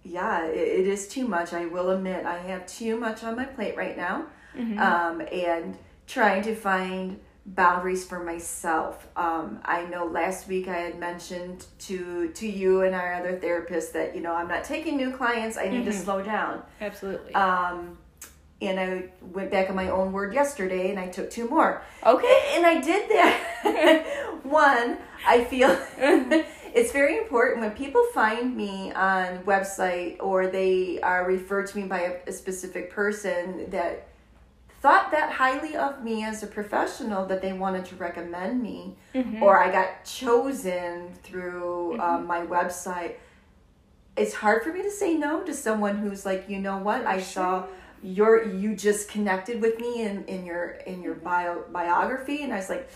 yeah, 0.03 0.45
it, 0.45 0.79
it 0.79 0.87
is 0.87 1.07
too 1.07 1.27
much. 1.27 1.53
I 1.53 1.65
will 1.65 1.91
admit 1.91 2.25
I 2.25 2.37
have 2.39 2.65
too 2.67 2.97
much 2.97 3.23
on 3.23 3.35
my 3.35 3.45
plate 3.45 3.75
right 3.75 3.97
now. 3.97 4.27
Mm-hmm. 4.57 4.79
Um, 4.79 5.21
and 5.31 5.77
trying 6.07 6.41
to 6.43 6.55
find 6.55 7.19
boundaries 7.55 8.05
for 8.05 8.23
myself. 8.23 9.07
Um, 9.15 9.59
I 9.65 9.85
know 9.85 10.05
last 10.05 10.47
week 10.47 10.67
I 10.67 10.77
had 10.77 10.99
mentioned 10.99 11.65
to 11.79 12.29
to 12.29 12.47
you 12.47 12.81
and 12.81 12.93
our 12.95 13.13
other 13.15 13.37
therapist 13.37 13.93
that 13.93 14.15
you 14.15 14.21
know 14.21 14.33
I'm 14.33 14.47
not 14.47 14.63
taking 14.63 14.97
new 14.97 15.11
clients. 15.11 15.57
I 15.57 15.67
need 15.69 15.85
to 15.85 15.91
Mhm. 15.91 16.03
slow 16.03 16.21
down. 16.21 16.63
Absolutely. 16.79 17.33
Um, 17.33 17.97
and 18.61 18.77
I 18.79 19.05
went 19.21 19.51
back 19.51 19.69
on 19.69 19.75
my 19.75 19.89
own 19.89 20.11
word 20.11 20.33
yesterday 20.33 20.89
and 20.91 20.99
I 20.99 21.07
took 21.07 21.29
two 21.31 21.47
more. 21.47 21.81
okay. 22.05 22.51
And 22.55 22.65
I 22.65 22.81
did 22.81 23.09
that. 23.09 24.39
One, 24.43 24.97
I 25.25 25.43
feel 25.45 25.69
it's 26.73 26.91
very 26.91 27.17
important 27.17 27.61
when 27.61 27.71
people 27.71 28.03
find 28.13 28.55
me 28.55 28.91
on 28.91 29.39
website 29.39 30.17
or 30.19 30.47
they 30.47 30.99
are 31.01 31.25
referred 31.25 31.67
to 31.67 31.77
me 31.77 31.83
by 31.87 32.01
a, 32.01 32.13
a 32.27 32.31
specific 32.33 32.91
person 32.91 33.69
that 33.69 34.08
thought 34.81 35.11
that 35.11 35.31
highly 35.33 35.75
of 35.75 36.03
me 36.03 36.23
as 36.23 36.41
a 36.43 36.47
professional 36.47 37.25
that 37.25 37.41
they 37.41 37.51
wanted 37.53 37.85
to 37.85 37.95
recommend 37.95 38.61
me 38.61 38.95
Mhm. 39.13 39.41
or 39.41 39.61
I 39.61 39.71
got 39.71 40.05
chosen 40.05 41.13
through 41.23 41.99
um, 41.99 42.25
my 42.25 42.41
website. 42.45 43.15
It's 44.15 44.33
hard 44.33 44.63
for 44.63 44.71
me 44.71 44.81
to 44.83 44.91
say 44.91 45.15
no 45.15 45.41
to 45.43 45.53
someone 45.53 45.97
who's 45.97 46.25
like, 46.25 46.49
you 46.49 46.59
know 46.59 46.77
what, 46.77 47.05
I 47.05 47.19
saw 47.21 47.65
your 48.01 48.45
you 48.45 48.75
just 48.75 49.09
connected 49.09 49.61
with 49.61 49.77
me 49.79 50.03
in, 50.03 50.23
in 50.25 50.45
your 50.45 50.69
in 50.87 51.01
your 51.01 51.15
bio 51.15 51.63
biography 51.69 52.43
and 52.43 52.53
I 52.53 52.57
was 52.57 52.69
like, 52.69 52.89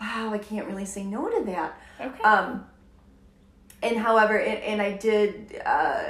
wow, 0.00 0.30
I 0.34 0.38
can't 0.38 0.66
really 0.66 0.84
say 0.84 1.04
no 1.04 1.28
to 1.30 1.44
that. 1.46 1.78
Okay. 2.00 2.22
Um, 2.22 2.66
and 3.82 3.96
however, 3.96 4.36
and, 4.38 4.58
and 4.62 4.82
I 4.82 4.92
did, 4.92 5.60
uh, 5.64 6.04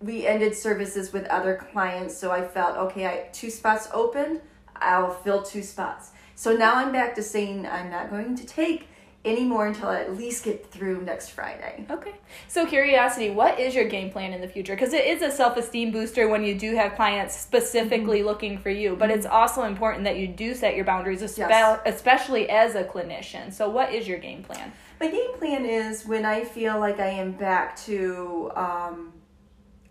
we 0.00 0.26
ended 0.26 0.54
services 0.54 1.12
with 1.12 1.26
other 1.26 1.56
clients, 1.72 2.16
so 2.16 2.30
I 2.30 2.46
felt 2.46 2.76
okay. 2.76 3.06
I 3.06 3.28
two 3.32 3.50
spots 3.50 3.88
open, 3.92 4.40
I'll 4.80 5.12
fill 5.12 5.42
two 5.42 5.62
spots. 5.62 6.10
So 6.34 6.56
now 6.56 6.76
I'm 6.76 6.92
back 6.92 7.14
to 7.16 7.22
saying 7.22 7.66
I'm 7.66 7.90
not 7.90 8.10
going 8.10 8.34
to 8.36 8.46
take 8.46 8.88
any 9.24 9.44
more 9.44 9.66
until 9.66 9.88
I 9.88 10.00
at 10.00 10.16
least 10.16 10.44
get 10.44 10.70
through 10.70 11.02
next 11.02 11.30
Friday. 11.30 11.84
Okay. 11.90 12.14
So, 12.48 12.66
curiosity, 12.66 13.28
what 13.28 13.60
is 13.60 13.74
your 13.74 13.84
game 13.84 14.10
plan 14.10 14.32
in 14.32 14.40
the 14.40 14.48
future? 14.48 14.74
Because 14.74 14.94
it 14.94 15.04
is 15.04 15.20
a 15.20 15.30
self 15.30 15.56
esteem 15.58 15.90
booster 15.90 16.28
when 16.28 16.42
you 16.42 16.58
do 16.58 16.74
have 16.74 16.94
clients 16.94 17.36
specifically 17.38 18.18
mm-hmm. 18.18 18.26
looking 18.26 18.58
for 18.58 18.70
you, 18.70 18.96
but 18.96 19.10
mm-hmm. 19.10 19.18
it's 19.18 19.26
also 19.26 19.64
important 19.64 20.04
that 20.04 20.16
you 20.16 20.26
do 20.26 20.54
set 20.54 20.74
your 20.74 20.86
boundaries, 20.86 21.20
espe- 21.20 21.50
yes. 21.50 21.80
especially 21.84 22.48
as 22.48 22.74
a 22.74 22.84
clinician. 22.84 23.52
So, 23.52 23.68
what 23.68 23.92
is 23.92 24.08
your 24.08 24.18
game 24.18 24.42
plan? 24.42 24.72
My 24.98 25.08
game 25.08 25.34
plan 25.38 25.66
is 25.66 26.06
when 26.06 26.24
I 26.24 26.44
feel 26.44 26.78
like 26.78 26.98
I 26.98 27.08
am 27.08 27.32
back 27.32 27.76
to 27.84 28.50
um, 28.54 29.12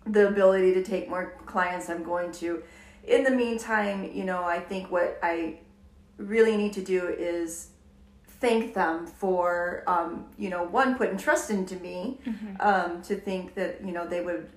the 0.07 0.27
ability 0.27 0.73
to 0.73 0.83
take 0.83 1.07
more 1.07 1.35
clients, 1.45 1.89
I'm 1.89 2.03
going 2.03 2.31
to. 2.33 2.63
In 3.09 3.23
the 3.23 3.31
meantime, 3.31 4.11
you 4.13 4.23
know, 4.23 4.43
I 4.43 4.59
think 4.59 4.91
what 4.91 5.19
I 5.23 5.59
really 6.17 6.55
need 6.55 6.73
to 6.73 6.83
do 6.83 7.07
is 7.07 7.69
thank 8.39 8.73
them 8.73 9.05
for 9.07 9.83
um, 9.87 10.25
you 10.37 10.49
know 10.49 10.63
one 10.63 10.95
putting 10.95 11.17
trust 11.17 11.49
into 11.49 11.75
me 11.77 12.19
mm-hmm. 12.25 12.55
um, 12.59 13.01
to 13.01 13.15
think 13.15 13.55
that 13.55 13.83
you 13.83 13.91
know 13.91 14.07
they 14.07 14.21
would 14.21 14.49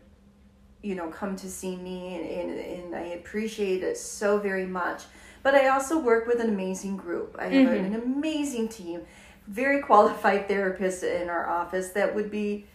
you 0.82 0.94
know 0.94 1.08
come 1.08 1.36
to 1.36 1.48
see 1.48 1.76
me 1.76 2.16
and, 2.16 2.28
and, 2.28 2.60
and, 2.60 2.94
I 2.94 3.14
appreciate 3.14 3.82
it 3.82 3.96
so 3.96 4.38
very 4.38 4.66
much 4.66 5.04
but 5.42 5.54
I 5.54 5.68
also 5.68 5.98
work 5.98 6.26
with 6.26 6.40
an 6.40 6.48
amazing 6.48 6.96
group 6.96 7.36
I 7.38 7.44
have 7.44 7.68
mm-hmm. 7.68 7.94
an 7.94 8.02
amazing 8.02 8.68
team 8.68 9.02
very 9.48 9.80
qualified 9.82 10.48
therapists 10.48 11.02
in 11.02 11.28
our 11.28 11.48
office 11.48 11.90
that 11.90 12.14
would 12.14 12.30
be 12.30 12.66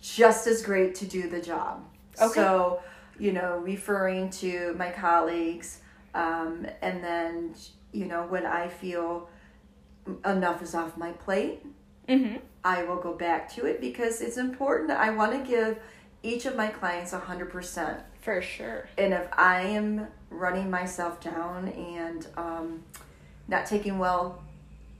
just 0.00 0.46
as 0.46 0.62
great 0.62 0.94
to 0.96 1.06
do 1.06 1.28
the 1.28 1.40
job 1.40 1.84
okay. 2.20 2.34
so 2.34 2.82
you 3.18 3.32
know 3.32 3.58
referring 3.58 4.30
to 4.30 4.74
my 4.78 4.90
colleagues 4.90 5.80
um, 6.14 6.66
and 6.82 7.02
then 7.02 7.54
you 7.92 8.06
know 8.06 8.24
when 8.24 8.46
I 8.46 8.68
feel 8.68 9.28
enough 10.24 10.62
is 10.62 10.74
off 10.74 10.96
my 10.96 11.12
plate, 11.12 11.64
mm-hmm. 12.08 12.36
I 12.62 12.82
will 12.84 12.96
go 12.96 13.14
back 13.14 13.52
to 13.54 13.66
it 13.66 13.80
because 13.80 14.20
it's 14.20 14.36
important. 14.36 14.90
I 14.90 15.10
want 15.10 15.32
to 15.32 15.50
give 15.50 15.78
each 16.22 16.46
of 16.46 16.56
my 16.56 16.68
clients 16.68 17.12
100%. 17.12 18.00
For 18.20 18.40
sure. 18.40 18.88
And 18.96 19.12
if 19.12 19.28
I 19.32 19.60
am 19.60 20.08
running 20.30 20.70
myself 20.70 21.20
down 21.20 21.68
and 21.68 22.26
um, 22.36 22.82
not 23.48 23.66
taking 23.66 23.98
well 23.98 24.42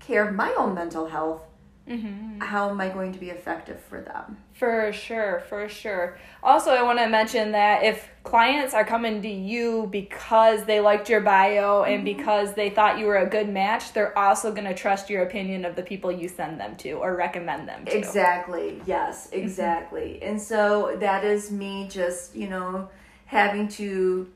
care 0.01 0.29
of 0.29 0.35
my 0.35 0.55
own 0.55 0.75
mental 0.75 1.07
health, 1.07 1.43
Mm-hmm. 1.89 2.41
How 2.41 2.71
am 2.71 2.81
I 2.81 2.89
going 2.89 3.13
to 3.13 3.19
be 3.19 3.29
effective 3.29 3.79
for 3.79 4.01
them? 4.01 4.39
For 4.55 4.91
sure, 4.93 5.43
for 5.49 5.69
sure. 5.69 6.19
Also, 6.43 6.71
I 6.71 6.83
want 6.83 6.99
to 6.99 7.09
mention 7.09 7.53
that 7.53 7.85
if 7.85 8.09
clients 8.23 8.73
are 8.73 8.87
coming 8.87 9.21
to 9.21 9.29
you 9.29 9.89
because 9.91 10.65
they 10.65 10.81
liked 10.81 11.11
your 11.11 11.21
bio 11.21 11.83
and 11.83 12.07
mm-hmm. 12.07 12.17
because 12.17 12.55
they 12.55 12.71
thought 12.71 12.99
you 12.99 13.05
were 13.05 13.19
a 13.19 13.29
good 13.29 13.51
match, 13.51 13.93
they're 13.93 14.17
also 14.17 14.51
going 14.51 14.65
to 14.65 14.75
trust 14.75 15.11
your 15.11 15.25
opinion 15.25 15.67
of 15.67 15.77
the 15.77 15.83
people 15.83 16.11
you 16.11 16.27
send 16.27 16.59
them 16.59 16.75
to 16.77 16.93
or 16.93 17.17
recommend 17.17 17.69
them 17.69 17.85
to. 17.85 17.97
Exactly. 17.97 18.81
Yes, 18.87 19.27
mm-hmm. 19.27 19.41
exactly. 19.41 20.19
Mm-hmm. 20.21 20.29
And 20.31 20.41
so 20.41 20.97
that 21.01 21.23
is 21.23 21.51
me 21.51 21.87
just, 21.91 22.35
you 22.35 22.49
know, 22.49 22.89
having 23.27 23.69
to 23.69 24.31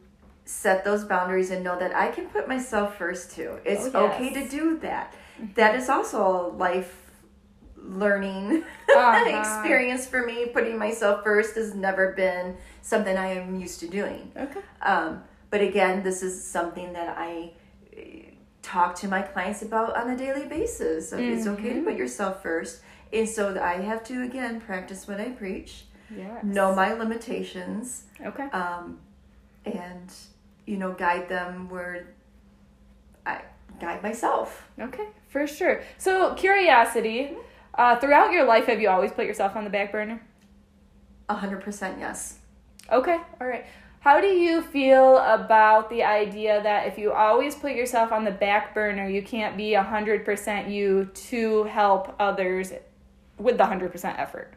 set 0.44 0.84
those 0.84 1.04
boundaries 1.04 1.50
and 1.50 1.64
know 1.64 1.78
that 1.78 1.94
I 1.96 2.10
can 2.10 2.26
put 2.26 2.46
myself 2.46 2.98
first 2.98 3.30
too. 3.30 3.58
It's 3.64 3.86
oh, 3.94 4.04
yes. 4.04 4.14
okay 4.14 4.34
to 4.34 4.48
do 4.48 4.78
that. 4.80 5.14
Mm-hmm. 5.40 5.52
That 5.54 5.74
is 5.74 5.88
also 5.88 6.54
life 6.58 7.07
learning 7.88 8.62
uh-huh. 8.96 9.38
experience 9.40 10.06
for 10.06 10.24
me. 10.24 10.46
Putting 10.46 10.78
myself 10.78 11.24
first 11.24 11.54
has 11.56 11.74
never 11.74 12.12
been 12.12 12.56
something 12.82 13.16
I 13.16 13.28
am 13.34 13.58
used 13.58 13.80
to 13.80 13.88
doing. 13.88 14.30
Okay. 14.36 14.60
Um, 14.82 15.22
but 15.50 15.60
again, 15.60 16.02
this 16.02 16.22
is 16.22 16.42
something 16.42 16.92
that 16.92 17.16
I 17.16 17.52
eh, 17.96 18.30
talk 18.62 18.94
to 18.96 19.08
my 19.08 19.22
clients 19.22 19.62
about 19.62 19.96
on 19.96 20.10
a 20.10 20.16
daily 20.16 20.46
basis. 20.46 21.12
mm-hmm. 21.12 21.22
It's 21.22 21.46
okay 21.46 21.70
to 21.70 21.74
mm-hmm. 21.76 21.84
put 21.84 21.96
yourself 21.96 22.42
first. 22.42 22.82
And 23.12 23.28
so 23.28 23.58
I 23.60 23.80
have 23.80 24.04
to, 24.04 24.22
again, 24.22 24.60
practice 24.60 25.08
what 25.08 25.20
I 25.20 25.30
preach, 25.30 25.84
yes. 26.14 26.44
know 26.44 26.74
my 26.74 26.92
limitations. 26.92 28.04
Okay. 28.22 28.44
Um, 28.50 28.98
and, 29.64 30.12
you 30.66 30.76
know, 30.76 30.92
guide 30.92 31.28
them 31.28 31.70
where 31.70 32.08
I 33.24 33.40
guide 33.80 34.02
myself. 34.02 34.68
Okay, 34.78 35.08
for 35.28 35.46
sure. 35.46 35.82
So, 35.96 36.34
curiosity. 36.34 37.32
Uh, 37.78 37.94
throughout 37.96 38.32
your 38.32 38.44
life, 38.44 38.66
have 38.66 38.80
you 38.80 38.88
always 38.88 39.12
put 39.12 39.24
yourself 39.24 39.54
on 39.54 39.62
the 39.62 39.70
back 39.70 39.92
burner? 39.92 40.20
A 41.28 41.34
hundred 41.34 41.62
percent, 41.62 41.98
yes. 42.00 42.38
Okay, 42.90 43.18
all 43.40 43.46
right. 43.46 43.64
How 44.00 44.20
do 44.20 44.26
you 44.26 44.62
feel 44.62 45.18
about 45.18 45.88
the 45.88 46.02
idea 46.02 46.60
that 46.62 46.88
if 46.88 46.98
you 46.98 47.12
always 47.12 47.54
put 47.54 47.72
yourself 47.72 48.10
on 48.10 48.24
the 48.24 48.32
back 48.32 48.74
burner, 48.74 49.08
you 49.08 49.22
can't 49.22 49.56
be 49.56 49.74
a 49.74 49.82
hundred 49.82 50.24
percent 50.24 50.68
you 50.68 51.10
to 51.14 51.64
help 51.64 52.16
others 52.18 52.72
with 53.38 53.58
the 53.58 53.66
hundred 53.66 53.92
percent 53.92 54.18
effort? 54.18 54.54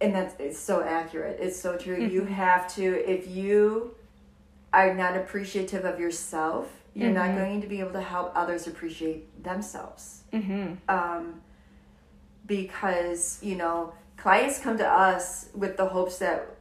And 0.00 0.14
that's 0.14 0.34
it's 0.38 0.58
so 0.58 0.82
accurate. 0.82 1.38
It's 1.38 1.60
so 1.60 1.76
true. 1.76 1.98
Mm-hmm. 1.98 2.14
You 2.14 2.24
have 2.24 2.72
to 2.76 3.10
if 3.10 3.28
you 3.28 3.94
are 4.72 4.94
not 4.94 5.16
appreciative 5.16 5.84
of 5.84 6.00
yourself, 6.00 6.79
you're 6.94 7.10
mm-hmm. 7.10 7.14
not 7.14 7.36
going 7.36 7.60
to 7.60 7.66
be 7.66 7.80
able 7.80 7.92
to 7.92 8.00
help 8.00 8.32
others 8.34 8.66
appreciate 8.66 9.42
themselves. 9.42 10.22
Mm-hmm. 10.32 10.74
Um, 10.88 11.40
because, 12.46 13.38
you 13.42 13.56
know, 13.56 13.92
clients 14.16 14.58
come 14.58 14.76
to 14.78 14.86
us 14.86 15.48
with 15.54 15.76
the 15.76 15.86
hopes 15.86 16.18
that 16.18 16.56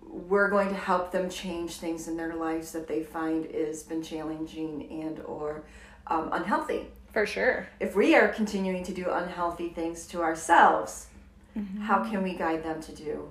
we're 0.00 0.48
going 0.48 0.68
to 0.68 0.74
help 0.74 1.10
them 1.10 1.28
change 1.30 1.76
things 1.76 2.08
in 2.08 2.16
their 2.16 2.34
lives 2.34 2.72
that 2.72 2.86
they 2.86 3.02
find 3.02 3.50
has 3.50 3.82
been 3.82 4.02
challenging 4.02 4.88
and 5.02 5.20
or 5.20 5.64
um, 6.06 6.28
unhealthy. 6.32 6.88
For 7.12 7.26
sure. 7.26 7.68
If 7.80 7.94
we 7.94 8.14
are 8.14 8.28
continuing 8.28 8.84
to 8.84 8.92
do 8.92 9.10
unhealthy 9.10 9.68
things 9.68 10.06
to 10.08 10.22
ourselves, 10.22 11.08
mm-hmm. 11.56 11.82
how 11.82 12.04
can 12.04 12.22
we 12.22 12.34
guide 12.34 12.62
them 12.62 12.80
to 12.82 12.92
do 12.94 13.28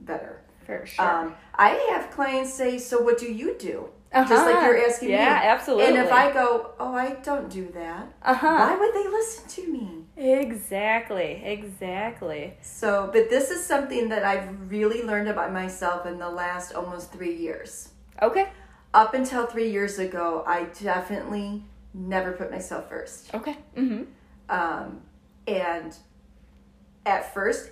better? 0.00 0.40
For 0.64 0.86
sure. 0.86 1.04
Um, 1.04 1.34
I 1.54 1.70
have 1.90 2.10
clients 2.12 2.52
say, 2.52 2.78
"So 2.78 3.02
what 3.02 3.18
do 3.18 3.26
you 3.26 3.56
do?" 3.58 3.88
Uh-huh. 4.12 4.28
Just 4.28 4.44
like 4.44 4.64
you're 4.64 4.76
asking 4.76 5.10
yeah, 5.10 5.18
me. 5.18 5.24
Yeah, 5.24 5.52
absolutely. 5.52 5.86
And 5.86 5.96
if 5.96 6.12
I 6.12 6.32
go, 6.32 6.72
oh, 6.80 6.94
I 6.94 7.10
don't 7.22 7.48
do 7.48 7.70
that, 7.74 8.12
uh-huh. 8.22 8.46
why 8.46 8.76
would 8.76 8.92
they 8.92 9.08
listen 9.08 9.48
to 9.48 9.72
me? 9.72 10.04
Exactly, 10.16 11.42
exactly. 11.44 12.54
So, 12.60 13.08
but 13.12 13.30
this 13.30 13.50
is 13.50 13.64
something 13.64 14.08
that 14.08 14.24
I've 14.24 14.70
really 14.70 15.04
learned 15.04 15.28
about 15.28 15.52
myself 15.52 16.06
in 16.06 16.18
the 16.18 16.28
last 16.28 16.74
almost 16.74 17.12
three 17.12 17.36
years. 17.36 17.90
Okay. 18.20 18.48
Up 18.92 19.14
until 19.14 19.46
three 19.46 19.70
years 19.70 20.00
ago, 20.00 20.42
I 20.44 20.64
definitely 20.82 21.62
never 21.94 22.32
put 22.32 22.50
myself 22.50 22.88
first. 22.88 23.32
Okay. 23.32 23.56
Mm-hmm. 23.76 24.02
Um, 24.48 25.02
and 25.46 25.96
at 27.06 27.32
first, 27.32 27.70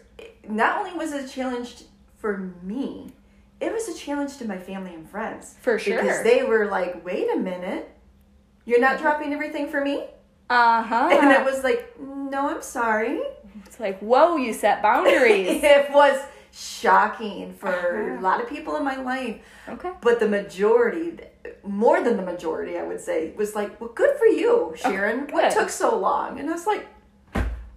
not 0.49 0.79
only 0.79 0.97
was 0.97 1.13
it 1.13 1.25
a 1.25 1.29
challenge 1.29 1.83
for 2.17 2.55
me, 2.63 3.13
it 3.61 3.73
was 3.73 3.89
a 3.89 3.95
challenge 3.95 4.37
to 4.39 4.47
my 4.47 4.59
family 4.59 4.95
and 4.95 5.09
friends. 5.09 5.57
For 5.63 5.79
sure. 5.79 6.01
Because 6.01 6.23
they 6.23 6.43
were 6.43 6.67
like, 6.67 7.05
wait 7.05 7.29
a 7.33 7.37
minute, 7.37 7.91
you're 8.65 8.81
not 8.81 9.01
dropping 9.01 9.33
everything 9.33 9.69
for 9.69 9.81
me? 9.81 10.07
Uh 10.51 10.83
huh. 10.83 11.09
And 11.13 11.31
it 11.33 11.45
was 11.45 11.65
like, 11.65 11.99
no, 12.01 12.49
I'm 12.51 12.63
sorry. 12.63 13.21
It's 13.67 13.81
like, 13.81 13.99
whoa, 14.01 14.37
you 14.37 14.53
set 14.53 14.83
boundaries. 14.83 15.49
it 15.63 15.91
was 15.91 16.21
shocking 16.53 17.53
for 17.55 17.69
uh-huh. 17.69 18.21
a 18.21 18.23
lot 18.23 18.41
of 18.41 18.49
people 18.49 18.77
in 18.77 18.85
my 18.85 18.97
life. 18.97 19.41
Okay. 19.69 19.93
But 20.01 20.21
the 20.21 20.29
majority, 20.29 21.19
more 21.63 22.03
than 22.03 22.17
the 22.17 22.23
majority, 22.23 22.79
I 22.79 22.83
would 22.83 23.01
say, 23.01 23.33
was 23.37 23.55
like, 23.55 23.81
well, 23.81 23.91
good 23.91 24.17
for 24.17 24.27
you, 24.27 24.75
Sharon. 24.77 25.27
Oh, 25.31 25.35
what 25.35 25.53
took 25.53 25.69
so 25.69 25.99
long? 25.99 26.39
And 26.39 26.49
I 26.49 26.53
was 26.53 26.67
like, 26.67 26.87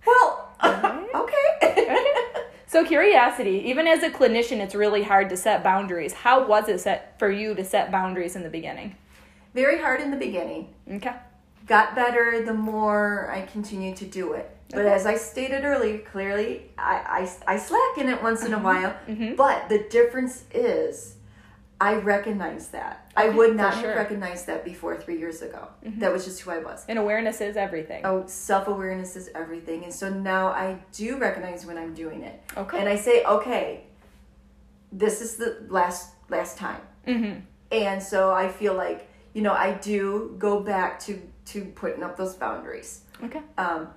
well, 0.05 0.49
okay. 0.63 1.70
So 2.71 2.85
curiosity, 2.85 3.63
even 3.65 3.85
as 3.85 4.01
a 4.01 4.09
clinician, 4.09 4.61
it's 4.61 4.73
really 4.73 5.03
hard 5.03 5.27
to 5.31 5.35
set 5.35 5.61
boundaries. 5.61 6.13
How 6.13 6.47
was 6.47 6.69
it 6.69 6.79
set 6.79 7.19
for 7.19 7.29
you 7.29 7.53
to 7.53 7.65
set 7.65 7.91
boundaries 7.91 8.37
in 8.37 8.43
the 8.43 8.49
beginning? 8.49 8.95
Very 9.53 9.81
hard 9.81 9.99
in 9.99 10.09
the 10.09 10.15
beginning. 10.15 10.69
Okay. 10.89 11.11
Got 11.67 11.95
better 11.95 12.45
the 12.45 12.53
more 12.53 13.29
I 13.29 13.41
continued 13.41 13.97
to 13.97 14.05
do 14.05 14.31
it. 14.31 14.49
But 14.69 14.85
okay. 14.85 14.93
as 14.93 15.05
I 15.05 15.15
stated 15.15 15.65
earlier, 15.65 15.97
clearly 15.97 16.61
I, 16.77 17.27
I, 17.45 17.55
I 17.55 17.57
slack 17.57 17.97
in 17.97 18.07
it 18.07 18.23
once 18.23 18.45
in 18.45 18.53
a 18.53 18.55
mm-hmm. 18.55 18.63
while. 18.63 18.95
Mm-hmm. 19.05 19.35
But 19.35 19.67
the 19.67 19.79
difference 19.89 20.45
is 20.53 21.15
I 21.81 21.95
recognize 21.95 22.67
that. 22.69 23.11
Okay, 23.17 23.27
I 23.27 23.29
would 23.29 23.55
not 23.55 23.73
sure. 23.73 23.87
have 23.87 23.97
recognized 23.97 24.45
that 24.45 24.63
before 24.63 24.95
three 25.01 25.17
years 25.17 25.41
ago. 25.41 25.67
Mm-hmm. 25.83 25.99
That 25.99 26.13
was 26.13 26.23
just 26.25 26.39
who 26.41 26.51
I 26.51 26.59
was. 26.59 26.85
And 26.87 26.99
awareness 26.99 27.41
is 27.41 27.57
everything. 27.57 28.05
Oh, 28.05 28.23
self 28.27 28.67
awareness 28.67 29.15
is 29.15 29.31
everything. 29.33 29.83
And 29.83 29.91
so 29.91 30.07
now 30.07 30.49
I 30.49 30.77
do 30.93 31.17
recognize 31.17 31.65
when 31.65 31.79
I'm 31.79 31.95
doing 31.95 32.21
it. 32.21 32.39
Okay. 32.55 32.79
And 32.79 32.87
I 32.87 32.95
say, 32.95 33.23
okay, 33.25 33.85
this 34.91 35.21
is 35.21 35.37
the 35.37 35.65
last 35.69 36.11
last 36.29 36.59
time. 36.59 36.81
Mm-hmm. 37.07 37.39
And 37.71 38.03
so 38.03 38.31
I 38.31 38.47
feel 38.47 38.75
like 38.75 39.09
you 39.33 39.41
know 39.41 39.53
I 39.53 39.73
do 39.73 40.35
go 40.37 40.59
back 40.59 40.99
to 41.01 41.19
to 41.45 41.65
putting 41.65 42.03
up 42.03 42.15
those 42.15 42.35
boundaries. 42.35 43.05
Okay. 43.23 43.41
Um, 43.57 43.87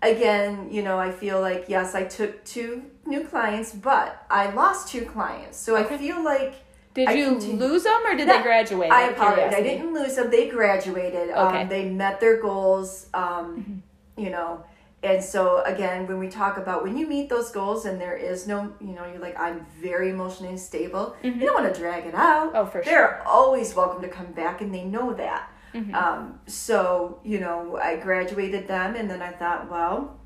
again, 0.00 0.68
you 0.70 0.84
know, 0.84 0.96
I 0.96 1.10
feel 1.10 1.40
like 1.40 1.64
yes, 1.66 1.96
I 1.96 2.04
took 2.04 2.44
two 2.44 2.84
new 3.04 3.24
clients, 3.24 3.72
but 3.72 4.24
I 4.30 4.50
lost 4.50 4.88
two 4.88 5.06
clients. 5.06 5.58
So 5.58 5.76
okay. 5.76 5.96
I 5.96 5.98
feel 5.98 6.22
like 6.22 6.54
Did 6.94 7.08
I 7.08 7.12
you 7.12 7.26
continue- 7.30 7.56
lose 7.56 7.84
them 7.84 8.00
or 8.06 8.14
did 8.14 8.26
No, 8.28 8.36
they 8.36 8.42
graduate? 8.42 8.90
I 8.90 9.08
apologize. 9.10 9.54
I 9.54 9.62
didn't 9.62 9.94
lose 9.94 10.14
them. 10.16 10.30
They 10.30 10.48
graduated. 10.48 11.30
Okay. 11.30 11.62
Um, 11.62 11.68
they 11.68 11.88
met 11.88 12.20
their 12.20 12.40
goals. 12.40 13.06
Um, 13.14 13.56
Mm-hmm. 13.58 13.78
You 14.24 14.28
know, 14.28 14.62
and 15.02 15.24
so 15.24 15.62
again, 15.64 16.06
when 16.06 16.18
we 16.18 16.28
talk 16.28 16.58
about 16.58 16.84
when 16.84 16.98
you 16.98 17.06
meet 17.06 17.30
those 17.30 17.50
goals 17.50 17.86
and 17.86 17.98
there 17.98 18.14
is 18.14 18.46
no, 18.46 18.74
you 18.78 18.88
know, 18.94 19.06
you're 19.06 19.22
like, 19.22 19.40
I'm 19.40 19.64
very 19.80 20.10
emotionally 20.10 20.58
stable. 20.58 21.16
You 21.22 21.32
don't 21.40 21.54
want 21.60 21.74
to 21.74 21.80
drag 21.80 22.04
it 22.04 22.14
out. 22.14 22.48
Mm-hmm. 22.48 22.56
Oh, 22.58 22.66
for 22.66 22.82
They're 22.84 23.26
always 23.26 23.74
welcome 23.74 24.02
to 24.02 24.08
come 24.08 24.30
back, 24.32 24.60
and 24.60 24.72
they 24.72 24.84
know 24.84 25.14
that. 25.14 25.50
Mm-hmm. 25.74 25.94
Um, 25.94 26.40
so 26.46 27.20
you 27.24 27.40
know, 27.40 27.78
I 27.82 27.96
graduated 27.96 28.68
them, 28.68 28.94
and 28.96 29.08
then 29.10 29.22
I 29.22 29.32
thought, 29.32 29.70
well. 29.70 30.18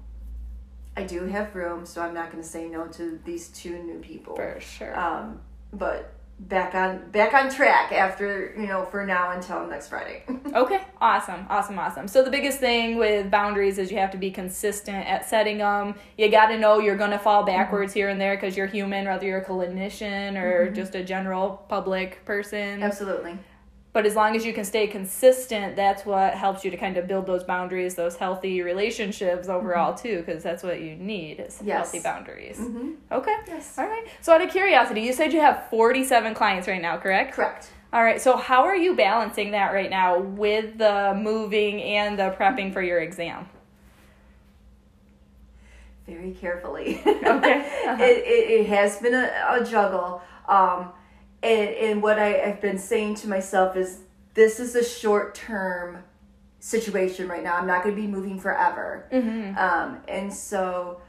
I 0.99 1.03
do 1.05 1.27
have 1.27 1.55
room, 1.55 1.85
so 1.85 2.01
I'm 2.01 2.15
not 2.15 2.31
going 2.33 2.43
to 2.43 2.49
say 2.49 2.69
no 2.69 2.87
to 2.89 3.21
these 3.27 3.49
two 3.49 3.83
new 3.83 3.99
people 3.99 4.35
For 4.35 4.59
sure. 4.61 4.99
um, 4.99 5.41
but 5.71 6.15
back 6.39 6.75
on 6.75 7.11
back 7.11 7.33
on 7.33 7.51
track 7.51 7.93
after 7.93 8.55
you 8.59 8.67
know 8.67 8.85
for 8.85 9.07
now 9.07 9.31
until 9.33 9.67
next 9.67 9.89
Friday. 9.89 10.25
Okay, 10.55 10.81
awesome, 11.03 11.45
awesome, 11.51 11.79
awesome. 11.79 12.09
So 12.09 12.25
the 12.25 12.31
biggest 12.31 12.61
thing 12.61 12.97
with 12.97 13.31
boundaries 13.31 13.79
is 13.79 13.91
you 13.91 13.99
have 13.99 14.13
to 14.13 14.17
be 14.17 14.31
consistent 14.31 15.07
at 15.07 15.29
setting 15.29 15.59
them. 15.59 15.97
You 16.17 16.31
got 16.31 16.47
to 16.47 16.59
know 16.59 16.79
you're 16.79 16.97
going 16.97 17.11
to 17.11 17.19
fall 17.19 17.43
mm-hmm. 17.43 17.55
backwards 17.55 17.93
here 17.93 18.09
and 18.09 18.19
there 18.19 18.37
because 18.37 18.57
you're 18.57 18.67
human, 18.67 19.05
whether 19.05 19.27
you're 19.27 19.41
a 19.41 19.45
clinician 19.45 20.41
or 20.41 20.67
mm-hmm. 20.67 20.75
just 20.75 20.95
a 20.95 21.05
general 21.05 21.63
public 21.69 22.25
person. 22.25 22.83
Absolutely. 22.83 23.39
But 23.97 24.05
as 24.05 24.15
long 24.15 24.37
as 24.37 24.45
you 24.45 24.53
can 24.53 24.67
stay 24.67 24.87
consistent, 24.89 25.75
that's 25.75 26.05
what 26.05 26.35
helps 26.35 26.67
you 26.67 26.71
to 26.71 26.77
kind 26.77 26.99
of 26.99 27.09
build 27.09 27.25
those 27.25 27.45
boundaries, 27.45 27.95
those 27.95 28.15
healthy 28.15 28.61
relationships 28.61 29.49
overall 29.49 29.95
too, 29.95 30.19
because 30.19 30.43
that's 30.43 30.63
what 30.63 30.83
you 30.83 30.97
need 30.97 31.41
is 31.41 31.63
Yes. 31.65 31.93
healthy 31.93 32.01
boundaries. 32.01 32.59
hmm 32.59 32.91
Okay. 33.11 33.35
Yes. 33.49 33.79
All 33.79 33.87
right. 33.87 34.07
So 34.21 34.35
out 34.35 34.43
of 34.43 34.51
curiosity, 34.51 35.01
you 35.01 35.15
said 35.15 35.33
you 35.33 35.41
have 35.41 35.71
47 35.71 36.35
clients 36.35 36.69
right 36.69 36.83
now, 36.83 36.99
correct? 36.99 37.33
Correct. 37.33 37.71
All 37.91 38.03
right. 38.03 38.21
So 38.21 38.37
how 38.37 38.65
are 38.65 38.77
you 38.77 38.95
balancing 38.95 39.53
that 39.53 39.73
right 39.73 39.89
now 39.89 40.19
with 40.21 40.77
the 40.77 41.19
moving 41.19 41.81
and 41.83 42.19
the 42.19 42.37
prepping 42.39 42.75
for 42.75 42.83
your 42.83 43.01
exam? 43.01 43.49
Very 46.07 46.33
carefully. 46.33 47.01
Okay. 47.07 47.23
Uh-huh. 47.25 47.97
it, 48.05 48.19
it, 48.19 48.61
it 48.61 48.67
has 48.67 48.99
been 48.99 49.15
a, 49.15 49.33
a 49.49 49.65
juggle. 49.65 50.21
Um, 50.47 50.91
and, 51.47 51.71
and 51.77 52.03
what 52.03 52.19
I, 52.19 52.43
I've 52.43 52.61
been 52.61 52.79
saying 52.79 53.15
to 53.17 53.29
myself 53.29 53.77
is 53.77 54.01
this 54.35 54.59
is 54.59 54.75
a 54.75 54.85
short 54.85 55.35
term 55.35 56.03
situation 56.59 57.29
right 57.29 57.45
now. 57.45 57.57
I'm 57.57 57.67
not 57.67 57.85
going 57.85 57.95
to 57.95 58.01
be 58.01 58.09
moving 58.09 58.41
forever. 58.41 59.09
Mm-hmm. 59.13 59.57
Um, 59.57 60.03
and 60.09 60.33
so 60.33 61.01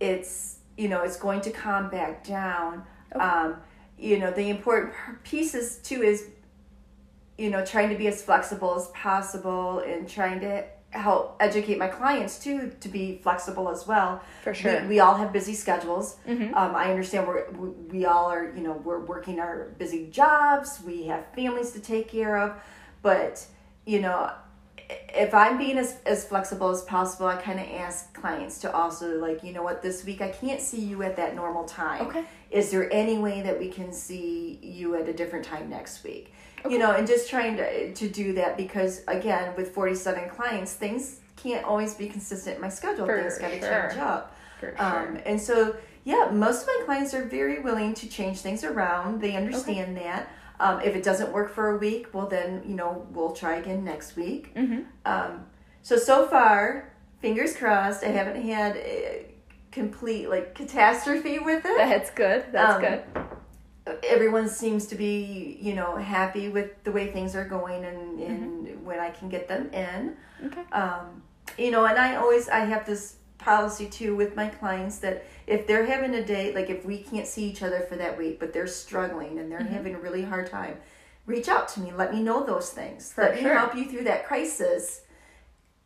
it's, 0.00 0.58
you 0.76 0.88
know, 0.88 1.02
it's 1.02 1.16
going 1.16 1.40
to 1.42 1.50
calm 1.50 1.88
back 1.88 2.24
down. 2.24 2.84
Um, 3.18 3.56
you 3.98 4.18
know, 4.18 4.30
the 4.30 4.50
important 4.50 4.92
pieces 5.22 5.78
too 5.78 6.02
is, 6.02 6.28
you 7.38 7.48
know, 7.48 7.64
trying 7.64 7.88
to 7.88 7.96
be 7.96 8.06
as 8.06 8.22
flexible 8.22 8.76
as 8.76 8.88
possible 8.88 9.78
and 9.78 10.06
trying 10.06 10.40
to 10.40 10.64
help 10.94 11.36
educate 11.40 11.78
my 11.78 11.88
clients 11.88 12.38
too 12.38 12.72
to 12.80 12.88
be 12.88 13.18
flexible 13.22 13.68
as 13.68 13.86
well. 13.86 14.22
For 14.42 14.54
sure. 14.54 14.82
We, 14.82 14.88
we 14.88 15.00
all 15.00 15.16
have 15.16 15.32
busy 15.32 15.54
schedules. 15.54 16.16
Mhm. 16.26 16.54
Um, 16.54 16.74
I 16.74 16.90
understand 16.90 17.26
we're, 17.26 17.50
we, 17.50 17.68
we 17.68 18.06
all 18.06 18.30
are, 18.30 18.52
you 18.54 18.62
know, 18.62 18.72
we're 18.84 19.00
working 19.00 19.40
our 19.40 19.74
busy 19.78 20.08
jobs. 20.10 20.80
We 20.84 21.06
have 21.06 21.26
families 21.34 21.72
to 21.72 21.80
take 21.80 22.08
care 22.08 22.38
of. 22.38 22.54
But, 23.02 23.44
you 23.84 24.00
know, 24.00 24.30
if 25.14 25.34
I'm 25.34 25.58
being 25.58 25.78
as, 25.78 25.96
as 26.06 26.26
flexible 26.26 26.70
as 26.70 26.82
possible, 26.82 27.26
I 27.26 27.36
kind 27.36 27.58
of 27.58 27.66
ask 27.66 28.12
clients 28.14 28.58
to 28.60 28.72
also, 28.72 29.18
like, 29.18 29.42
you 29.42 29.52
know 29.52 29.62
what, 29.62 29.82
this 29.82 30.04
week 30.04 30.20
I 30.20 30.28
can't 30.28 30.60
see 30.60 30.80
you 30.80 31.02
at 31.02 31.16
that 31.16 31.34
normal 31.34 31.64
time. 31.64 32.06
Okay. 32.06 32.24
Is 32.50 32.70
there 32.70 32.92
any 32.92 33.18
way 33.18 33.42
that 33.42 33.58
we 33.58 33.68
can 33.68 33.92
see 33.92 34.58
you 34.62 34.94
at 34.94 35.08
a 35.08 35.12
different 35.12 35.44
time 35.44 35.68
next 35.68 36.04
week? 36.04 36.32
You 36.68 36.78
know, 36.78 36.92
and 36.92 37.06
just 37.06 37.28
trying 37.28 37.56
to, 37.58 37.92
to 37.92 38.08
do 38.08 38.32
that 38.34 38.56
because, 38.56 39.02
again, 39.06 39.54
with 39.56 39.74
47 39.74 40.30
clients, 40.30 40.72
things 40.72 41.20
can't 41.36 41.64
always 41.64 41.94
be 41.94 42.08
consistent 42.08 42.56
in 42.56 42.62
my 42.62 42.68
schedule. 42.70 43.04
For 43.06 43.20
things 43.20 43.38
got 43.38 43.48
to 43.50 43.60
sure. 43.60 43.88
change 43.88 44.00
up. 44.00 44.34
For 44.60 44.74
sure. 44.76 44.82
Um, 44.82 45.18
and 45.26 45.40
so, 45.40 45.76
yeah, 46.04 46.30
most 46.32 46.62
of 46.62 46.68
my 46.68 46.82
clients 46.86 47.12
are 47.12 47.24
very 47.24 47.60
willing 47.60 47.92
to 47.94 48.08
change 48.08 48.38
things 48.40 48.64
around. 48.64 49.20
They 49.20 49.36
understand 49.36 49.96
that. 49.98 50.30
Um, 50.60 50.80
if 50.80 50.94
it 50.94 51.02
doesn't 51.02 51.32
work 51.32 51.52
for 51.52 51.70
a 51.74 51.78
week, 51.78 52.08
well, 52.14 52.26
then, 52.28 52.62
you 52.66 52.74
know, 52.76 53.06
we'll 53.10 53.32
try 53.32 53.56
again 53.56 53.84
next 53.84 54.16
week. 54.16 54.54
mm-hmm. 54.54 54.82
Um, 55.04 55.46
so, 55.82 55.96
so 55.96 56.26
far, 56.28 56.92
fingers 57.20 57.56
crossed, 57.56 58.04
I 58.04 58.08
haven't 58.08 58.40
had 58.40 58.76
a 58.76 59.26
complete, 59.72 60.28
like, 60.30 60.54
catastrophe 60.54 61.38
with 61.40 61.64
it. 61.66 61.76
That's 61.76 62.10
good. 62.10 62.46
That's 62.52 62.74
Um, 62.76 62.80
good. 62.80 63.02
Everyone 64.02 64.48
seems 64.48 64.86
to 64.86 64.94
be, 64.94 65.58
you 65.60 65.74
know, 65.74 65.96
happy 65.96 66.48
with 66.48 66.82
the 66.84 66.92
way 66.92 67.12
things 67.12 67.34
are 67.36 67.44
going 67.44 67.84
and, 67.84 68.18
and 68.20 68.84
when 68.86 68.98
I 68.98 69.10
can 69.10 69.28
get 69.28 69.46
them 69.48 69.68
in. 69.72 70.16
Okay. 70.46 70.62
Um, 70.72 71.22
you 71.58 71.70
know, 71.70 71.84
and 71.84 71.98
I 71.98 72.16
always 72.16 72.48
I 72.48 72.60
have 72.60 72.86
this 72.86 73.16
policy 73.36 73.86
too 73.86 74.16
with 74.16 74.34
my 74.36 74.48
clients 74.48 74.98
that 75.00 75.26
if 75.46 75.66
they're 75.66 75.84
having 75.84 76.14
a 76.14 76.24
day, 76.24 76.54
like 76.54 76.70
if 76.70 76.84
we 76.86 76.98
can't 76.98 77.26
see 77.26 77.44
each 77.44 77.62
other 77.62 77.80
for 77.80 77.96
that 77.96 78.16
week, 78.16 78.40
but 78.40 78.54
they're 78.54 78.66
struggling 78.66 79.38
and 79.38 79.50
they're 79.52 79.60
Mm-hmm. 79.60 79.74
having 79.74 79.94
a 79.94 79.98
really 79.98 80.22
hard 80.22 80.46
time, 80.50 80.78
reach 81.26 81.48
out 81.48 81.68
to 81.68 81.80
me. 81.80 81.92
Let 81.92 82.14
me 82.14 82.22
know 82.22 82.42
those 82.44 82.70
things. 82.70 83.12
For 83.12 83.22
Let 83.24 83.38
sure. 83.38 83.48
me 83.50 83.54
help 83.54 83.74
you 83.76 83.84
through 83.90 84.04
that 84.04 84.26
crisis, 84.26 85.02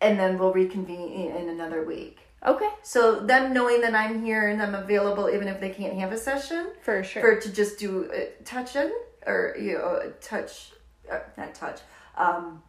and 0.00 0.18
then 0.20 0.38
we'll 0.38 0.52
reconvene 0.52 1.32
in 1.37 1.48
another 1.48 1.82
week. 1.84 2.20
Okay. 2.46 2.68
So 2.83 3.20
them 3.20 3.53
knowing 3.53 3.81
that 3.81 3.94
I'm 3.94 4.22
here 4.24 4.48
and 4.48 4.62
I'm 4.62 4.74
available, 4.74 5.29
even 5.29 5.48
if 5.48 5.61
they 5.61 5.70
can't 5.70 5.94
have 5.98 6.12
a 6.12 6.16
session, 6.18 6.68
For 6.83 7.03
sure. 7.03 7.20
for 7.22 7.40
to 7.40 7.53
just 7.53 7.79
do 7.79 8.11
a 8.12 8.42
touch 8.44 8.77
in 8.77 8.92
or 9.27 9.57
you 9.61 9.72
know 9.79 10.12
touch, 10.20 10.72
uh, 11.11 11.18
not 11.37 11.55
touch. 11.55 11.81
Um, 12.16 12.62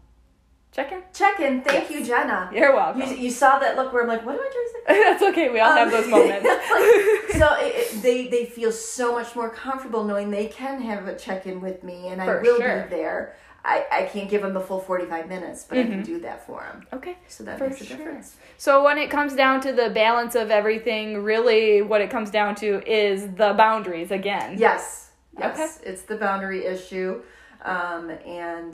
Check 0.72 0.92
in. 0.92 1.02
check 1.14 1.40
in. 1.40 1.64
Thank 1.64 1.90
Yes. 1.90 2.00
you, 2.00 2.06
Jenna. 2.06 2.48
You're 2.54 2.76
welcome. 2.76 3.02
You, 3.02 3.08
you 3.16 3.32
saw 3.32 3.58
that 3.58 3.76
look 3.76 3.92
where 3.92 4.04
I'm 4.04 4.08
like, 4.08 4.24
what 4.24 4.36
am 4.36 4.40
I 4.42 4.50
trying 4.52 4.54
to 4.54 5.02
say? 5.02 5.04
That's 5.12 5.24
okay. 5.32 5.50
We 5.50 5.60
all 5.60 5.72
have 5.74 5.88
Um, 5.88 5.94
those 5.94 6.08
moments. 6.16 6.46
so 7.40 7.56
it, 7.60 7.74
it- 7.76 8.02
they 8.04 8.28
they 8.28 8.46
feel 8.46 8.72
so 8.72 9.14
much 9.14 9.36
more 9.36 9.50
comfortable 9.50 10.04
knowing 10.04 10.30
they 10.30 10.46
can 10.48 10.80
have 10.82 11.08
a 11.08 11.16
check 11.16 11.48
in 11.48 11.60
with 11.60 11.84
me, 11.84 12.08
and 12.10 12.22
I 12.22 12.40
will 12.42 12.58
sure. 12.60 12.84
be 12.84 12.90
there. 12.96 13.36
I, 13.74 13.86
I 13.92 14.02
can't 14.04 14.30
give 14.30 14.42
them 14.42 14.54
the 14.54 14.60
full 14.62 14.80
45 14.80 15.28
minutes, 15.30 15.64
but 15.70 15.78
I 15.78 15.84
can 15.84 16.02
do 16.04 16.20
that 16.22 16.46
for 16.48 16.62
them. 16.62 16.88
okay. 16.94 17.18
So 17.28 17.44
that 17.44 17.58
For 17.60 17.68
makes 17.70 17.82
a 17.82 17.86
sure. 17.86 17.98
difference. 17.98 18.36
So 18.58 18.84
when 18.84 18.98
it 18.98 19.10
comes 19.12 19.36
down 19.36 19.62
to 19.62 19.72
the 19.74 19.90
balance 19.92 20.34
of 20.36 20.50
everything, 20.50 21.22
really 21.24 21.82
what 21.82 22.02
it 22.02 22.10
comes 22.10 22.32
down 22.32 22.56
to 22.56 22.82
is 22.92 23.28
the 23.36 23.54
boundaries 23.54 24.12
again. 24.12 24.58
Yes. 24.58 25.12
Yes. 25.38 25.80
It's 25.84 26.02
the 26.02 26.16
boundary 26.18 26.66
issue. 26.66 27.22
Um, 27.64 28.10
and 28.26 28.74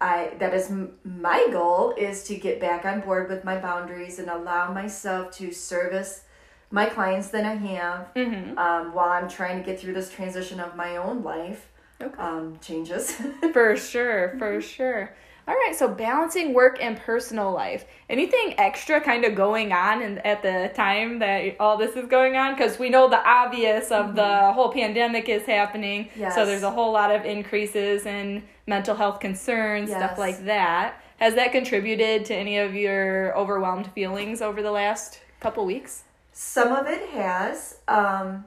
I 0.00 0.32
that 0.38 0.52
is 0.54 0.70
m- 0.70 0.92
my 1.04 1.46
goal 1.52 1.94
is 1.96 2.24
to 2.24 2.36
get 2.36 2.60
back 2.60 2.84
on 2.84 3.00
board 3.00 3.28
with 3.28 3.44
my 3.44 3.56
boundaries 3.58 4.18
and 4.18 4.28
allow 4.30 4.72
myself 4.72 5.30
to 5.38 5.52
service 5.52 6.22
my 6.70 6.86
clients 6.86 7.28
than 7.28 7.44
I 7.44 7.54
have 7.54 8.12
Mm-hmm. 8.14 8.58
um, 8.58 8.94
while 8.94 9.10
I'm 9.10 9.28
trying 9.28 9.58
to 9.60 9.64
get 9.64 9.78
through 9.80 9.94
this 9.94 10.10
transition 10.10 10.58
of 10.60 10.74
my 10.76 10.96
own 10.96 11.22
life 11.22 11.68
Okay. 12.02 12.18
um, 12.18 12.58
changes. 12.60 13.12
For 13.52 13.76
sure, 13.76 14.34
for 14.38 14.60
sure. 14.60 15.14
All 15.46 15.54
right, 15.54 15.74
so 15.76 15.88
balancing 15.88 16.54
work 16.54 16.78
and 16.80 16.96
personal 16.98 17.52
life. 17.52 17.84
Anything 18.08 18.54
extra 18.58 18.98
kind 18.98 19.26
of 19.26 19.34
going 19.34 19.72
on 19.72 20.00
in, 20.00 20.18
at 20.20 20.42
the 20.42 20.72
time 20.74 21.18
that 21.18 21.56
all 21.60 21.76
this 21.76 21.96
is 21.96 22.06
going 22.08 22.34
on? 22.36 22.54
Because 22.54 22.78
we 22.78 22.88
know 22.88 23.10
the 23.10 23.22
obvious 23.28 23.90
of 23.90 24.14
the 24.16 24.52
whole 24.54 24.72
pandemic 24.72 25.28
is 25.28 25.44
happening. 25.44 26.08
So 26.34 26.46
there's 26.46 26.62
a 26.62 26.70
whole 26.70 26.92
lot 26.92 27.14
of 27.14 27.26
increases 27.26 28.06
in 28.06 28.42
mental 28.66 28.94
health 28.96 29.20
concerns, 29.20 29.90
stuff 29.90 30.18
like 30.18 30.44
that. 30.46 30.94
Has 31.18 31.34
that 31.34 31.52
contributed 31.52 32.24
to 32.26 32.34
any 32.34 32.58
of 32.58 32.74
your 32.74 33.36
overwhelmed 33.36 33.88
feelings 33.92 34.40
over 34.40 34.62
the 34.62 34.72
last 34.72 35.20
couple 35.40 35.66
weeks? 35.66 36.04
Some 36.32 36.72
of 36.72 36.86
it 36.88 37.06
has, 37.10 37.78
um, 37.86 38.46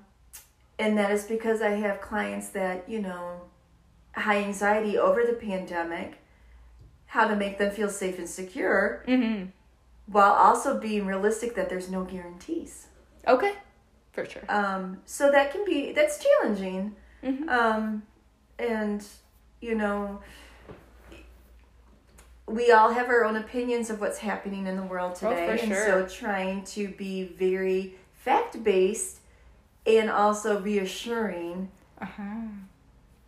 and 0.80 0.98
that 0.98 1.12
is 1.12 1.24
because 1.26 1.62
I 1.62 1.72
have 1.72 2.02
clients 2.02 2.50
that, 2.50 2.88
you 2.90 3.00
know, 3.02 3.42
high 4.16 4.44
anxiety 4.44 4.98
over 4.98 5.24
the 5.24 5.34
pandemic, 5.34 6.18
how 7.08 7.28
to 7.28 7.36
make 7.36 7.58
them 7.58 7.72
feel 7.72 7.90
safe 7.90 8.18
and 8.20 8.30
secure, 8.30 9.04
Mm-hmm. 9.08 9.46
while 10.08 10.34
also 10.34 10.80
being 10.80 11.06
realistic 11.06 11.56
that 11.56 11.70
there's 11.70 11.90
no 11.90 12.04
guarantees. 12.04 12.88
Okay, 13.28 13.54
for 14.12 14.26
sure. 14.26 14.44
Um, 14.50 15.00
so 15.06 15.32
that 15.32 15.52
can 15.52 15.66
be, 15.66 15.92
that's 15.92 16.24
challenging. 16.24 16.96
Mhm. 17.24 17.50
Um, 17.50 18.04
and, 18.60 19.06
you 19.62 19.76
know, 19.76 20.22
we 22.48 22.72
all 22.72 22.94
have 22.94 23.10
our 23.10 23.26
own 23.26 23.36
opinions 23.36 23.90
of 23.90 24.00
what's 24.00 24.20
happening 24.20 24.68
in 24.68 24.78
the 24.78 24.84
world 24.84 25.18
Oh, 25.22 25.30
today. 25.30 25.58
for 25.58 25.63
and 25.63 25.74
so 25.76 26.08
trying 26.08 26.63
to 26.66 26.88
be 26.90 27.24
very 27.26 27.96
fact 28.13 28.63
based 28.63 29.20
and 29.88 30.10
also 30.10 30.60
reassuring 30.60 31.69
Uh-huh. 32.02 32.23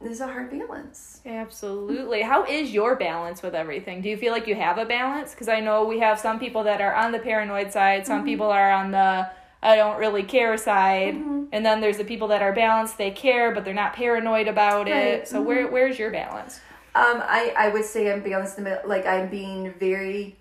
is 0.01 0.19
a 0.21 0.27
hard 0.27 0.51
balance. 0.51 1.21
Absolutely. 1.25 2.21
How 2.21 2.43
is 2.45 2.71
your 2.73 2.95
balance 2.95 3.41
with 3.41 3.55
everything? 3.55 4.01
Do 4.01 4.09
you 4.09 4.17
feel 4.17 4.31
like 4.33 4.45
you 4.47 4.55
have 4.55 4.77
a 4.77 4.85
balance? 4.85 5.31
Because 5.31 5.47
I 5.47 5.59
know 5.61 5.85
we 5.85 5.99
have 5.99 6.19
some 6.19 6.39
people 6.39 6.63
that 6.63 6.81
are 6.81 6.93
on 6.93 7.11
the 7.11 7.19
paranoid 7.19 7.71
side, 7.71 8.05
some 8.05 8.23
people 8.23 8.47
are 8.51 8.71
on 8.71 8.91
the 8.91 9.29
I 9.61 9.75
don't 9.75 9.99
really 9.99 10.23
care 10.23 10.55
side. 10.57 11.15
And 11.51 11.65
then 11.65 11.81
there's 11.81 11.97
the 11.97 12.05
people 12.05 12.29
that 12.29 12.41
are 12.41 12.53
balanced, 12.53 12.97
they 12.97 13.11
care, 13.11 13.51
but 13.53 13.65
they're 13.65 13.73
not 13.73 13.93
paranoid 13.93 14.47
about 14.47 14.87
it. 14.87 14.91
Right. 14.91 15.27
So 15.27 15.41
where 15.41 15.67
where's 15.67 15.99
your 15.99 16.11
balance? 16.11 16.59
Um, 16.95 17.21
I, 17.25 17.53
I 17.57 17.69
would 17.69 17.85
say 17.85 18.11
I'm 18.11 18.21
balanced 18.21 18.57
in 18.57 18.63
the 18.63 18.69
middle. 18.71 18.89
Like 18.89 19.05
I'm 19.05 19.29
being 19.29 19.73
very 19.73 20.37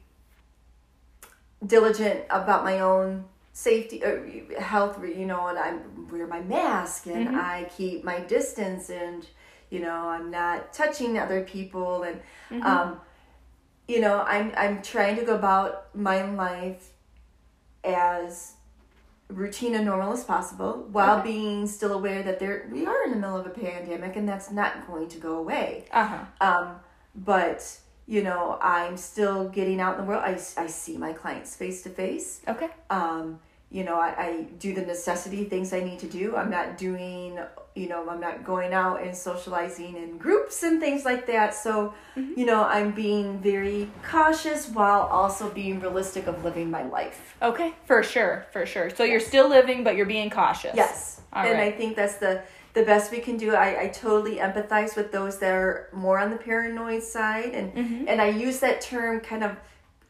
diligent 1.66 2.20
about 2.30 2.62
my 2.64 2.78
own 2.80 3.24
safety, 3.58 3.98
uh, 4.04 4.60
health. 4.60 4.94
You 5.02 5.26
know, 5.26 5.42
and 5.48 5.58
I 5.58 5.70
wear 6.10 6.26
my 6.26 6.40
mask 6.40 7.06
and 7.06 7.28
I 7.30 7.68
keep 7.76 8.04
my 8.04 8.20
distance, 8.20 8.88
and 8.90 9.26
you 9.70 9.80
know, 9.80 9.96
I'm 10.16 10.30
not 10.30 10.72
touching 10.72 11.18
other 11.18 11.42
people, 11.42 12.04
and 12.08 12.20
um, 12.70 13.00
you 13.88 14.00
know, 14.00 14.16
I'm 14.34 14.52
I'm 14.56 14.82
trying 14.82 15.16
to 15.16 15.24
go 15.24 15.34
about 15.34 15.94
my 15.94 16.22
life 16.22 16.90
as 17.84 18.54
routine 19.28 19.74
and 19.74 19.84
normal 19.84 20.12
as 20.12 20.24
possible 20.24 20.86
while 20.90 21.18
Okay. 21.18 21.32
being 21.32 21.66
still 21.66 21.92
aware 21.92 22.22
that 22.22 22.38
there 22.38 22.66
we 22.72 22.86
are 22.86 23.04
in 23.04 23.10
the 23.10 23.16
middle 23.16 23.36
of 23.36 23.46
a 23.46 23.50
pandemic 23.50 24.16
and 24.16 24.26
that's 24.26 24.50
not 24.50 24.86
going 24.86 25.06
to 25.08 25.18
go 25.18 25.36
away 25.36 25.84
Uh-huh. 25.92 26.24
um, 26.40 26.76
but 27.14 27.78
you 28.06 28.22
know 28.22 28.58
i'm 28.62 28.96
still 28.96 29.48
getting 29.50 29.82
out 29.82 29.92
in 29.98 30.00
the 30.02 30.08
world 30.10 30.22
i, 30.24 30.32
I 30.56 30.66
see 30.66 30.96
my 30.96 31.12
clients 31.12 31.54
face 31.56 31.82
to 31.82 31.90
face 31.90 32.40
Okay. 32.48 32.70
um, 32.88 33.38
you 33.70 33.84
know 33.84 33.96
I, 33.96 34.08
I 34.08 34.42
do 34.58 34.74
the 34.74 34.82
necessity 34.82 35.44
things 35.44 35.72
i 35.72 35.80
need 35.80 35.98
to 36.00 36.06
do 36.06 36.36
i'm 36.36 36.50
not 36.50 36.78
doing 36.78 37.38
you 37.74 37.88
know 37.88 38.08
i'm 38.08 38.20
not 38.20 38.42
going 38.44 38.72
out 38.72 39.02
and 39.02 39.14
socializing 39.14 39.96
in 39.96 40.16
groups 40.16 40.62
and 40.62 40.80
things 40.80 41.04
like 41.04 41.26
that 41.26 41.54
so 41.54 41.92
you 42.16 42.46
know 42.46 42.64
i'm 42.64 42.92
being 42.92 43.38
very 43.40 43.90
cautious 44.02 44.68
while 44.68 45.02
also 45.02 45.50
being 45.50 45.80
realistic 45.80 46.26
of 46.26 46.42
living 46.44 46.70
my 46.70 46.82
life 46.84 47.36
Okay. 47.40 47.72
For 47.84 48.02
sure. 48.02 48.46
For 48.52 48.66
sure. 48.66 48.90
So 48.90 49.04
you're 49.04 49.20
still 49.20 49.48
living 49.48 49.84
but 49.84 49.94
you're 49.94 50.06
being 50.06 50.28
cautious. 50.28 50.72
Yes. 50.74 51.20
All 51.32 51.44
and 51.46 51.56
right. 51.56 51.72
I 51.72 51.76
think 51.76 51.94
that's 51.94 52.16
the 52.16 52.42
the 52.74 52.82
best 52.82 53.12
we 53.12 53.18
can 53.20 53.36
do. 53.36 53.54
I, 53.54 53.82
I 53.82 53.88
totally 53.88 54.36
empathize 54.38 54.96
with 54.96 55.12
those 55.12 55.38
that 55.38 55.52
are 55.52 55.88
more 55.92 56.18
on 56.18 56.30
the 56.30 56.36
paranoid 56.36 57.04
side 57.04 57.50
and 57.54 57.72
Mm-hmm. 57.74 58.08
and 58.08 58.20
I 58.20 58.28
use 58.30 58.58
that 58.58 58.80
term 58.80 59.20
kind 59.20 59.44
of 59.44 59.52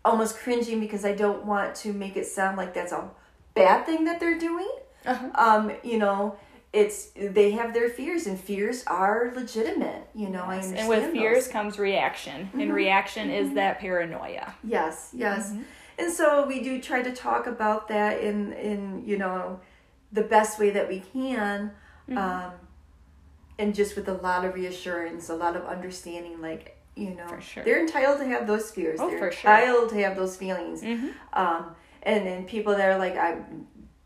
almost 0.07 0.39
cringing 0.39 0.81
because 0.81 1.05
I 1.05 1.13
don't 1.13 1.45
want 1.45 1.75
to 1.83 1.93
make 1.93 2.17
it 2.17 2.27
sound 2.27 2.57
like 2.57 2.73
that's 2.73 2.93
a 2.93 3.11
bad 3.59 3.87
thing 3.87 4.05
that 4.05 4.21
they're 4.21 4.39
doing. 4.39 4.71
Uh-huh. 5.07 5.31
Um, 5.35 5.73
you 5.83 5.99
know, 5.99 6.37
it's 6.73 7.11
they 7.17 7.53
have 7.53 7.73
their 7.73 7.89
fears 7.89 8.27
and 8.27 8.39
fears 8.39 8.85
are 8.87 9.33
legitimate. 9.35 10.09
You 10.15 10.29
know, 10.29 10.43
I 10.45 10.57
understand. 10.57 10.79
And 10.81 10.89
with 10.89 11.13
fears 11.13 11.49
comes 11.49 11.79
reaction. 11.79 12.51
And 12.53 12.73
reaction 12.73 13.31
is 13.31 13.55
that 13.55 13.81
paranoia. 13.81 14.55
Yes, 14.63 15.11
yes. 15.15 15.51
Mm-hmm. 15.51 15.63
And 16.01 16.13
so 16.13 16.47
we 16.47 16.63
do 16.63 16.81
try 16.81 17.03
to 17.03 17.13
talk 17.13 17.47
about 17.47 17.89
that 17.89 18.21
in 18.21 18.53
in 18.53 19.05
you 19.07 19.17
know 19.19 19.61
the 20.13 20.23
best 20.23 20.59
way 20.59 20.71
that 20.71 20.89
we 20.89 21.01
can, 21.01 21.73
Mm-hmm. 22.09 22.17
um, 22.19 22.53
and 23.59 23.75
just 23.75 23.95
with 23.97 24.09
a 24.09 24.15
lot 24.15 24.45
of 24.47 24.55
reassurance, 24.55 25.29
a 25.29 25.35
lot 25.35 25.57
of 25.57 25.65
understanding. 25.67 26.41
Like 26.41 26.77
you 26.97 27.11
know, 27.15 27.39
sure. 27.41 27.65
they're 27.65 27.81
entitled 27.81 28.19
to 28.19 28.27
have 28.27 28.47
those 28.47 28.71
fears. 28.71 28.99
Oh, 29.01 29.09
they're 29.11 29.19
for 29.19 29.31
sure. 29.33 29.51
entitled 29.51 29.89
to 29.91 29.97
have 30.03 30.17
those 30.17 30.37
feelings. 30.37 30.83
Mhm. 30.83 31.13
Um, 31.33 31.75
and 32.09 32.27
then 32.27 32.45
people 32.45 32.75
that 32.75 32.89
are 32.91 32.99
like, 32.99 33.17
I 33.17 33.37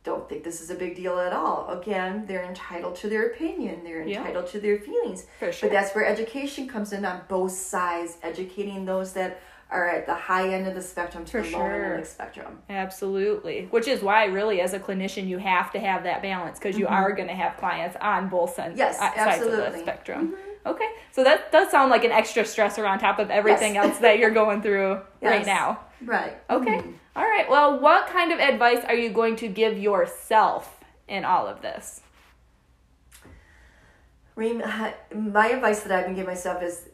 don't 0.04 0.28
think 0.28 0.42
this 0.42 0.60
is 0.60 0.70
a 0.70 0.74
big 0.74 0.96
deal 0.96 1.18
at 1.20 1.32
all. 1.32 1.68
Again, 1.78 2.24
they're 2.26 2.42
entitled 2.44 2.96
to 2.96 3.08
their 3.08 3.26
opinion. 3.28 3.84
They're 3.84 4.02
Yeah. 4.02 4.18
entitled 4.18 4.48
to 4.48 4.58
their 4.60 4.78
feelings. 4.78 5.26
For 5.38 5.52
sure. 5.52 5.68
But 5.68 5.74
that's 5.76 5.94
where 5.94 6.04
education 6.04 6.68
comes 6.68 6.92
in 6.92 7.04
on 7.04 7.20
both 7.28 7.52
sides, 7.52 8.18
educating 8.22 8.84
those 8.84 9.12
that 9.12 9.38
are 9.70 9.88
at 9.88 10.04
the 10.06 10.14
high 10.14 10.48
end 10.52 10.66
of 10.66 10.74
the 10.74 10.82
spectrum 10.82 11.24
to 11.24 11.30
For 11.30 11.42
the 11.48 11.56
low 11.56 11.64
end 11.64 11.92
of 11.94 12.00
the 12.00 12.04
spectrum. 12.04 12.58
Absolutely. 12.68 13.68
Which 13.70 13.86
is 13.88 14.02
why, 14.02 14.24
really, 14.24 14.60
as 14.60 14.74
a 14.74 14.80
clinician, 14.80 15.28
you 15.28 15.38
have 15.38 15.70
to 15.72 15.78
have 15.78 16.02
that 16.02 16.20
balance 16.20 16.58
because 16.58 16.76
you 16.76 16.86
are 16.88 17.12
going 17.12 17.28
to 17.28 17.34
have 17.34 17.56
clients 17.56 17.96
on 18.00 18.28
both 18.28 18.54
sen- 18.56 18.70
Mm-hmm. 18.70 18.78
Yes, 18.78 18.96
uh, 19.00 19.14
sides 19.14 19.16
of 19.16 19.24
the 19.24 19.30
absolutely. 19.30 19.64
Mm-hmm. 19.70 19.80
spectrum. 19.82 20.34
Okay. 20.66 20.88
So 21.12 21.24
that 21.24 21.50
does 21.52 21.70
sound 21.70 21.90
like 21.90 22.04
an 22.04 22.12
extra 22.12 22.42
stressor 22.42 22.86
on 22.88 22.98
top 22.98 23.18
of 23.18 23.30
everything 23.30 23.74
Yes. 23.76 23.84
else 23.86 23.98
that 23.98 24.18
you're 24.18 24.30
going 24.30 24.60
through 24.62 25.00
right 25.22 25.46
now. 25.46 25.80
Right. 26.04 26.36
Okay. 26.50 26.78
Mhm. 26.78 26.94
All 27.14 27.24
right. 27.24 27.48
Well, 27.48 27.78
what 27.78 28.06
kind 28.06 28.32
of 28.32 28.38
advice 28.38 28.84
are 28.86 28.94
you 28.94 29.10
going 29.10 29.36
to 29.36 29.48
give 29.48 29.78
yourself 29.78 30.80
in 31.08 31.24
all 31.24 31.46
of 31.46 31.60
this? 31.62 32.00
My 34.34 35.48
advice 35.48 35.80
that 35.80 35.92
I've 35.92 36.06
been 36.06 36.14
giving 36.14 36.28
myself 36.28 36.62
is 36.62 36.88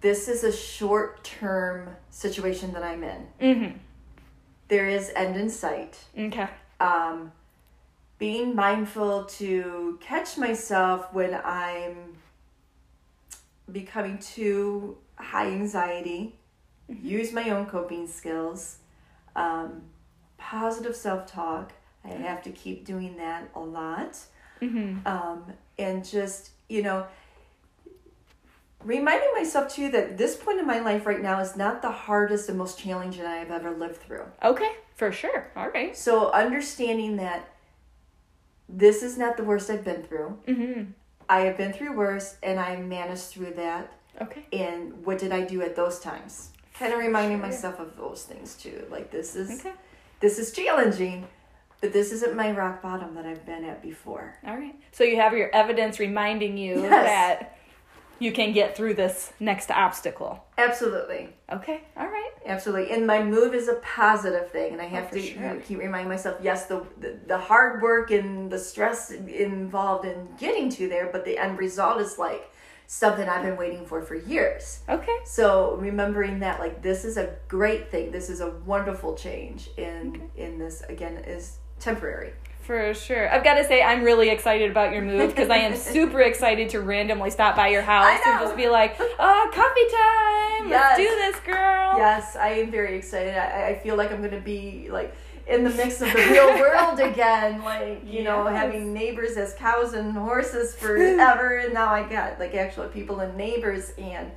this 0.00 0.28
is 0.28 0.42
a 0.44 0.52
short 0.52 1.22
term 1.24 1.96
situation 2.10 2.72
that 2.72 2.82
I'm 2.82 3.02
in. 3.04 3.26
Mm 3.40 3.72
There 4.68 4.88
is 4.88 5.12
end 5.14 5.36
in 5.36 5.50
sight. 5.50 5.98
Okay. 6.18 6.48
um, 6.80 7.32
being 8.18 8.54
mindful 8.54 9.24
to 9.24 9.98
catch 10.00 10.38
myself 10.38 11.12
when 11.12 11.34
I'm 11.44 12.16
becoming 13.70 14.18
too 14.18 14.96
high 15.16 15.48
anxiety, 15.50 16.36
use 16.88 17.32
my 17.32 17.50
own 17.50 17.66
coping 17.66 18.06
skills, 18.06 18.78
um, 19.36 19.82
positive 20.38 20.96
self 20.96 21.26
talk. 21.26 21.72
I 22.04 22.08
have 22.08 22.42
to 22.42 22.50
keep 22.50 22.84
doing 22.84 23.16
that 23.16 23.48
a 23.54 23.60
lot. 23.60 24.18
Mm 24.60 25.06
Um, 25.06 25.52
and 25.78 26.04
just, 26.04 26.50
you 26.68 26.82
know, 26.82 27.06
reminding 28.84 29.28
myself 29.34 29.74
too 29.74 29.90
that 29.90 30.16
this 30.18 30.36
point 30.36 30.60
in 30.60 30.66
my 30.66 30.78
life 30.80 31.06
right 31.06 31.20
now 31.20 31.40
is 31.40 31.56
not 31.56 31.82
the 31.82 31.90
hardest 31.90 32.48
and 32.48 32.58
most 32.58 32.78
challenging 32.78 33.24
I 33.24 33.36
have 33.36 33.50
ever 33.50 33.70
lived 33.70 33.96
through. 33.96 34.26
Okay. 34.42 34.70
For 34.94 35.10
sure. 35.10 35.50
All 35.56 35.70
right. 35.70 35.96
So 35.96 36.30
understanding 36.30 37.16
that 37.16 37.48
this 38.68 39.02
is 39.02 39.18
not 39.18 39.36
the 39.36 39.44
worst 39.44 39.70
I've 39.70 39.84
been 39.84 40.02
through. 40.02 40.38
Mm 40.46 40.56
hmm. 40.56 40.82
I 41.28 41.40
have 41.40 41.56
been 41.56 41.72
through 41.72 41.96
worse 41.96 42.36
and 42.42 42.60
I 42.60 42.76
managed 42.76 43.24
through 43.24 43.54
that. 43.54 43.92
Okay. 44.20 44.44
And 44.52 45.04
what 45.06 45.18
did 45.18 45.32
I 45.32 45.40
do 45.40 45.62
at 45.62 45.74
those 45.74 45.98
times? 45.98 46.50
Kind 46.78 46.92
of 46.92 46.98
reminding 46.98 47.38
Sure. 47.38 47.46
myself 47.46 47.78
of 47.80 47.96
those 47.96 48.24
things 48.24 48.54
too. 48.56 48.86
Like 48.90 49.10
this 49.10 49.36
is 49.36 49.60
Okay. 49.60 49.72
this 50.20 50.38
is 50.38 50.50
challenging, 50.52 51.26
but 51.80 51.92
this 51.92 52.10
isn't 52.12 52.34
my 52.34 52.50
rock 52.50 52.82
bottom 52.82 53.14
that 53.14 53.26
I've 53.26 53.46
been 53.46 53.64
at 53.64 53.80
before. 53.82 54.36
All 54.46 54.56
right. 54.56 54.74
So 54.92 55.04
you 55.04 55.16
have 55.16 55.34
your 55.36 55.50
evidence 55.54 55.98
reminding 56.00 56.56
you 56.58 56.82
Yes. 56.82 56.90
that 56.90 57.58
you 58.20 58.32
can 58.32 58.52
get 58.52 58.76
through 58.76 58.94
this 58.94 59.32
next 59.40 59.70
obstacle. 59.70 60.44
Absolutely. 60.56 61.28
Okay. 61.52 61.82
All 61.96 62.06
right. 62.06 62.30
Absolutely. 62.46 62.92
And 62.92 63.06
my 63.06 63.22
move 63.22 63.54
is 63.54 63.68
a 63.68 63.74
positive 63.74 64.50
thing. 64.50 64.72
And 64.72 64.80
I 64.80 64.86
oh, 64.86 64.88
have 64.88 65.08
Oh, 65.12 65.16
to 65.16 65.20
sure. 65.20 65.42
you 65.42 65.48
know, 65.48 65.60
keep 65.64 65.78
reminding 65.78 66.08
myself 66.08 66.38
yes, 66.42 66.66
the, 66.66 66.84
the, 67.00 67.18
the 67.26 67.38
hard 67.38 67.82
work 67.82 68.10
and 68.10 68.50
the 68.50 68.58
stress 68.58 69.10
involved 69.10 70.06
in 70.06 70.28
getting 70.38 70.70
to 70.70 70.88
there, 70.88 71.08
but 71.12 71.24
the 71.24 71.38
end 71.38 71.58
result 71.58 72.00
is 72.00 72.18
like 72.18 72.50
something 72.86 73.28
I've 73.28 73.42
been 73.42 73.56
waiting 73.56 73.86
for 73.86 74.02
for 74.02 74.14
years. 74.14 74.80
Okay. 74.88 75.16
So 75.24 75.76
remembering 75.76 76.40
that 76.40 76.60
like 76.60 76.82
this 76.82 77.04
is 77.04 77.16
a 77.16 77.34
great 77.48 77.90
thing. 77.90 78.10
This 78.10 78.28
is 78.28 78.40
a 78.40 78.50
wonderful 78.50 79.14
change 79.14 79.70
in 79.76 80.30
in 80.36 80.58
this 80.58 80.82
again 80.88 81.16
is 81.18 81.58
temporary. 81.80 82.32
For 82.62 82.94
sure. 82.94 83.30
I've 83.30 83.44
got 83.44 83.54
to 83.54 83.64
say, 83.64 83.82
I'm 83.82 84.02
really 84.02 84.30
excited 84.30 84.70
about 84.70 84.94
your 84.94 85.02
move 85.02 85.28
because 85.28 85.50
I 85.50 85.58
am 85.58 85.76
super 85.92 86.22
excited 86.22 86.70
to 86.70 86.80
randomly 86.80 87.28
stop 87.28 87.56
by 87.56 87.68
your 87.68 87.82
house 87.82 88.18
and 88.24 88.40
just 88.40 88.56
be 88.56 88.70
like, 88.70 88.96
oh, 88.98 89.50
coffee 89.52 90.64
time. 90.64 90.70
Yes. 90.70 90.98
Let's 90.98 91.10
do 91.10 91.16
this, 91.16 91.40
girl. 91.44 91.98
Yes, 91.98 92.36
I 92.36 92.48
am 92.48 92.70
very 92.70 92.96
excited. 92.96 93.36
I, 93.36 93.68
I 93.68 93.78
feel 93.80 93.96
like 93.96 94.12
I'm 94.12 94.22
gonna 94.22 94.40
be 94.40 94.88
like 94.90 95.14
in 95.46 95.64
the 95.64 95.70
mix 95.70 96.00
of 96.00 96.12
the 96.12 96.18
real 96.30 96.58
world 96.58 97.00
again. 97.00 97.62
Like, 97.62 98.02
you 98.04 98.22
know, 98.22 98.46
having 98.46 98.92
neighbors 98.92 99.36
as 99.36 99.54
cows 99.54 99.92
and 99.94 100.12
horses 100.12 100.74
forever 100.76 101.58
and 101.58 101.74
now 101.74 101.88
I 101.88 102.08
got 102.08 102.38
like 102.38 102.54
actual 102.54 102.88
people 102.88 103.20
and 103.20 103.36
neighbors 103.36 103.92
and 103.98 104.30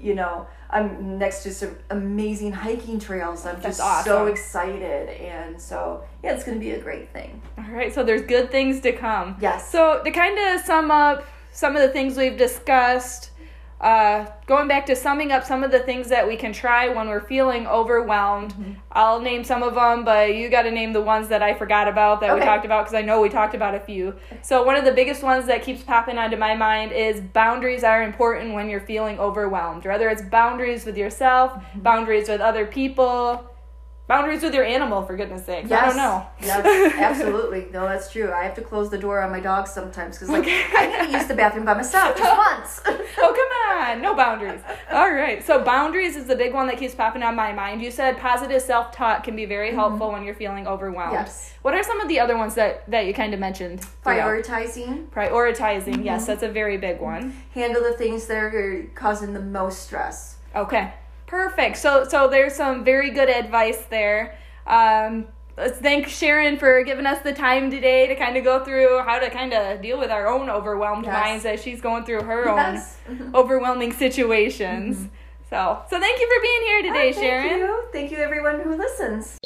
you 0.00 0.14
know, 0.14 0.46
I'm 0.70 1.18
next 1.18 1.42
to 1.42 1.52
some 1.52 1.76
amazing 1.90 2.52
hiking 2.52 3.00
trails. 3.00 3.44
I'm 3.44 3.60
That's 3.60 3.78
just 3.78 4.04
so 4.04 4.26
excited 4.26 5.08
and 5.08 5.60
so 5.60 6.04
yeah, 6.22 6.34
it's 6.34 6.44
gonna 6.44 6.60
be 6.60 6.70
a 6.72 6.80
great 6.80 7.12
thing. 7.12 7.42
All 7.58 7.64
right. 7.70 7.92
So 7.92 8.04
there's 8.04 8.22
good 8.22 8.50
things 8.50 8.80
to 8.82 8.92
come. 8.92 9.36
Yes. 9.40 9.70
So 9.70 10.02
to 10.04 10.10
kind 10.10 10.38
of 10.38 10.64
sum 10.64 10.90
up 10.90 11.24
some 11.52 11.74
of 11.74 11.82
the 11.82 11.88
things 11.88 12.16
we've 12.16 12.36
discussed, 12.36 13.32
uh, 13.80 14.26
going 14.46 14.66
back 14.66 14.86
to 14.86 14.96
summing 14.96 15.30
up 15.30 15.44
some 15.44 15.62
of 15.62 15.70
the 15.70 15.78
things 15.78 16.08
that 16.08 16.26
we 16.26 16.36
can 16.36 16.52
try 16.52 16.88
when 16.88 17.08
we're 17.08 17.20
feeling 17.20 17.66
overwhelmed. 17.66 18.52
Mm-hmm. 18.54 18.72
I'll 18.90 19.20
name 19.20 19.44
some 19.44 19.62
of 19.62 19.74
them, 19.74 20.04
but 20.04 20.34
you 20.34 20.48
got 20.48 20.62
to 20.62 20.70
name 20.72 20.92
the 20.92 21.00
ones 21.00 21.28
that 21.28 21.42
I 21.42 21.54
forgot 21.54 21.86
about 21.86 22.20
that 22.20 22.34
we 22.34 22.40
talked 22.40 22.64
about 22.64 22.84
because 22.84 22.94
I 22.94 23.02
know 23.02 23.20
we 23.20 23.28
talked 23.28 23.54
about 23.54 23.74
a 23.76 23.80
few. 23.80 24.16
So 24.42 24.64
one 24.64 24.74
of 24.74 24.84
the 24.84 24.92
biggest 24.92 25.22
ones 25.22 25.46
that 25.46 25.62
keeps 25.62 25.82
popping 25.82 26.18
onto 26.18 26.36
my 26.36 26.56
mind 26.56 26.90
is 26.90 27.20
boundaries 27.20 27.84
are 27.84 28.02
important 28.02 28.52
when 28.52 28.68
you're 28.68 28.80
feeling 28.80 29.18
overwhelmed. 29.20 29.84
Whether 29.84 30.08
it's 30.08 30.22
boundaries 30.22 30.84
with 30.84 30.96
yourself, 30.96 31.52
Mm-hmm. 31.52 31.80
boundaries 31.80 32.28
with 32.28 32.40
other 32.40 32.66
people, 32.66 33.48
boundaries 34.08 34.42
with 34.42 34.54
your 34.54 34.64
animal, 34.64 35.02
for 35.04 35.16
goodness 35.16 35.46
sakes. 35.46 35.70
Yes. 35.70 35.82
I 35.82 35.86
don't 35.86 35.96
know. 35.96 36.26
Yes, 36.40 36.94
absolutely. 36.98 37.68
No, 37.70 37.82
that's 37.82 38.10
true. 38.10 38.32
I 38.32 38.42
have 38.42 38.54
to 38.56 38.62
close 38.62 38.90
the 38.90 38.98
door 38.98 39.20
on 39.20 39.30
my 39.30 39.38
dog 39.38 39.68
sometimes 39.68 40.16
because 40.16 40.30
like 40.30 40.44
I 40.44 40.86
can't 40.86 41.12
use 41.12 41.26
the 41.26 41.34
bathroom 41.34 41.64
by 41.64 41.74
myself 41.74 42.16
just 42.16 42.36
once. 42.36 42.80
oh, 42.86 43.32
come 43.68 43.78
on. 43.78 44.02
No 44.02 44.14
boundaries. 44.16 44.60
All 44.90 45.12
right. 45.12 45.44
So, 45.44 45.62
boundaries 45.62 46.16
is 46.16 46.24
the 46.24 46.36
big 46.36 46.52
one 46.52 46.66
that 46.66 46.78
keeps 46.78 46.94
popping 46.94 47.22
on 47.22 47.36
my 47.36 47.52
mind. 47.52 47.82
You 47.82 47.90
said 47.90 48.18
positive 48.18 48.62
self 48.62 48.92
talk 48.92 49.22
can 49.24 49.36
be 49.36 49.44
very 49.44 49.68
mm-hmm. 49.68 49.78
helpful 49.78 50.10
when 50.10 50.24
you're 50.24 50.34
feeling 50.34 50.66
overwhelmed. 50.66 51.12
Yes. 51.12 51.52
What 51.62 51.74
are 51.74 51.82
some 51.82 52.00
of 52.00 52.08
the 52.08 52.18
other 52.18 52.36
ones 52.36 52.54
that, 52.54 52.90
that 52.90 53.06
you 53.06 53.14
kind 53.14 53.34
of 53.34 53.40
mentioned? 53.40 53.84
throughout? 54.02 54.44
Prioritizing, 54.44 55.08
Prioritizing. 55.08 56.04
Yes, 56.04 56.22
mm-hmm. 56.22 56.26
that's 56.26 56.42
a 56.42 56.48
very 56.48 56.78
big 56.78 57.00
one. 57.00 57.34
handle 57.52 57.82
the 57.82 57.92
things 57.92 58.26
that 58.26 58.36
are 58.36 58.86
causing 58.94 59.34
the 59.34 59.40
most 59.40 59.82
stress. 59.82 60.36
Okay. 60.54 60.94
Perfect. 61.28 61.76
So, 61.76 62.04
so 62.08 62.26
there's 62.28 62.54
some 62.54 62.82
very 62.84 63.10
good 63.10 63.28
advice 63.28 63.82
there. 63.90 64.36
Um, 64.66 65.26
let's 65.56 65.78
thank 65.78 66.08
Sharon 66.08 66.58
for 66.58 66.82
giving 66.82 67.06
us 67.06 67.22
the 67.22 67.32
time 67.32 67.70
today 67.70 68.06
to 68.06 68.16
kind 68.16 68.36
of 68.36 68.44
go 68.44 68.64
through 68.64 69.02
how 69.04 69.18
to 69.18 69.28
kind 69.30 69.52
of 69.52 69.80
deal 69.82 69.98
with 69.98 70.10
our 70.10 70.26
own 70.26 70.48
overwhelmed 70.50 71.04
Yes. 71.04 71.12
minds 71.12 71.44
as 71.44 71.62
she's 71.62 71.80
going 71.80 72.04
through 72.04 72.22
her 72.22 72.46
Yes. 72.46 72.98
own 73.08 73.30
overwhelming 73.34 73.92
situations. 73.92 75.08
So, 75.50 75.82
so 75.88 76.00
thank 76.00 76.18
you 76.20 76.28
for 76.34 76.42
being 76.42 76.62
here 76.62 76.82
today, 76.82 77.10
Ah, 77.10 77.12
thank 77.12 77.16
Sharon. 77.16 77.58
you. 77.58 77.84
Thank 77.92 78.10
you, 78.10 78.18
everyone 78.18 78.60
who 78.60 78.74
listens. 78.76 79.38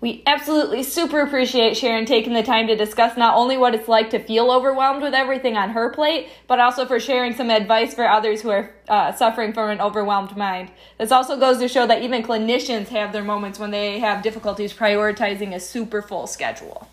We 0.00 0.22
absolutely 0.26 0.82
super 0.82 1.20
appreciate 1.20 1.76
Sharon 1.76 2.06
taking 2.06 2.32
the 2.32 2.42
time 2.42 2.66
to 2.68 2.76
discuss 2.76 3.18
not 3.18 3.36
only 3.36 3.58
what 3.58 3.74
it's 3.74 3.86
like 3.86 4.08
to 4.10 4.18
feel 4.18 4.50
overwhelmed 4.50 5.02
with 5.02 5.12
everything 5.12 5.58
on 5.58 5.70
her 5.70 5.90
plate, 5.92 6.28
but 6.46 6.58
also 6.58 6.86
for 6.86 6.98
sharing 6.98 7.34
some 7.34 7.50
advice 7.50 7.92
for 7.92 8.08
others 8.08 8.40
who 8.40 8.48
are 8.48 8.74
uh, 8.88 9.12
suffering 9.12 9.52
from 9.52 9.68
an 9.68 9.80
overwhelmed 9.80 10.34
mind. 10.38 10.70
This 10.96 11.12
also 11.12 11.38
goes 11.38 11.58
to 11.58 11.68
show 11.68 11.86
that 11.86 12.02
even 12.02 12.22
clinicians 12.22 12.88
have 12.88 13.12
their 13.12 13.22
moments 13.22 13.58
when 13.58 13.72
they 13.72 13.98
have 13.98 14.22
difficulties 14.22 14.72
prioritizing 14.72 15.54
a 15.54 15.60
super 15.60 16.00
full 16.00 16.26
schedule. 16.26 16.88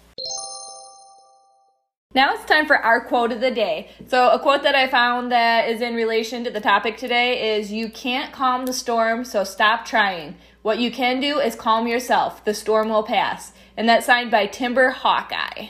Now 2.13 2.33
it's 2.33 2.45
time 2.45 2.65
for 2.65 2.77
our 2.77 2.99
quote 3.01 3.31
of 3.31 3.41
the 3.41 3.51
day. 3.51 3.91
So, 4.07 4.31
a 4.31 4.39
quote 4.39 4.63
that 4.63 4.75
I 4.75 4.87
found 4.87 5.31
that 5.31 5.69
is 5.69 5.81
in 5.81 5.93
relation 5.93 6.43
to 6.45 6.49
the 6.49 6.59
topic 6.59 6.97
today 6.97 7.57
is 7.57 7.71
You 7.71 7.89
can't 7.89 8.33
calm 8.33 8.65
the 8.65 8.73
storm, 8.73 9.23
so 9.23 9.43
stop 9.43 9.85
trying. 9.85 10.35
What 10.67 10.79
you 10.79 10.91
can 10.91 11.21
do 11.21 11.39
is 11.39 11.55
calm 11.55 11.87
yourself. 11.87 12.43
The 12.43 12.53
storm 12.53 12.89
will 12.89 13.03
pass. 13.03 13.53
And 13.77 13.87
that's 13.87 14.05
signed 14.05 14.29
by 14.29 14.47
Timber 14.47 14.89
Hawkeye. 14.89 15.69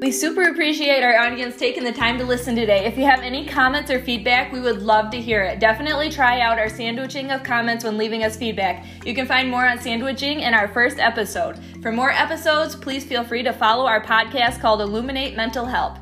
We 0.00 0.10
super 0.10 0.44
appreciate 0.44 1.02
our 1.02 1.14
audience 1.18 1.58
taking 1.58 1.84
the 1.84 1.92
time 1.92 2.16
to 2.16 2.24
listen 2.24 2.56
today. 2.56 2.86
If 2.86 2.96
you 2.96 3.04
have 3.04 3.20
any 3.20 3.44
comments 3.44 3.90
or 3.90 4.00
feedback, 4.00 4.50
we 4.50 4.60
would 4.60 4.80
love 4.80 5.10
to 5.10 5.20
hear 5.20 5.42
it. 5.42 5.60
Definitely 5.60 6.08
try 6.08 6.40
out 6.40 6.58
our 6.58 6.70
sandwiching 6.70 7.32
of 7.32 7.42
comments 7.42 7.84
when 7.84 7.98
leaving 7.98 8.24
us 8.24 8.38
feedback. 8.38 8.86
You 9.04 9.14
can 9.14 9.26
find 9.26 9.50
more 9.50 9.66
on 9.66 9.78
sandwiching 9.78 10.40
in 10.40 10.54
our 10.54 10.68
first 10.68 10.98
episode. 10.98 11.58
For 11.82 11.92
more 11.92 12.12
episodes, 12.12 12.74
please 12.74 13.04
feel 13.04 13.24
free 13.24 13.42
to 13.42 13.52
follow 13.52 13.84
our 13.84 14.02
podcast 14.02 14.62
called 14.62 14.80
Illuminate 14.80 15.36
Mental 15.36 15.66
Health. 15.66 15.98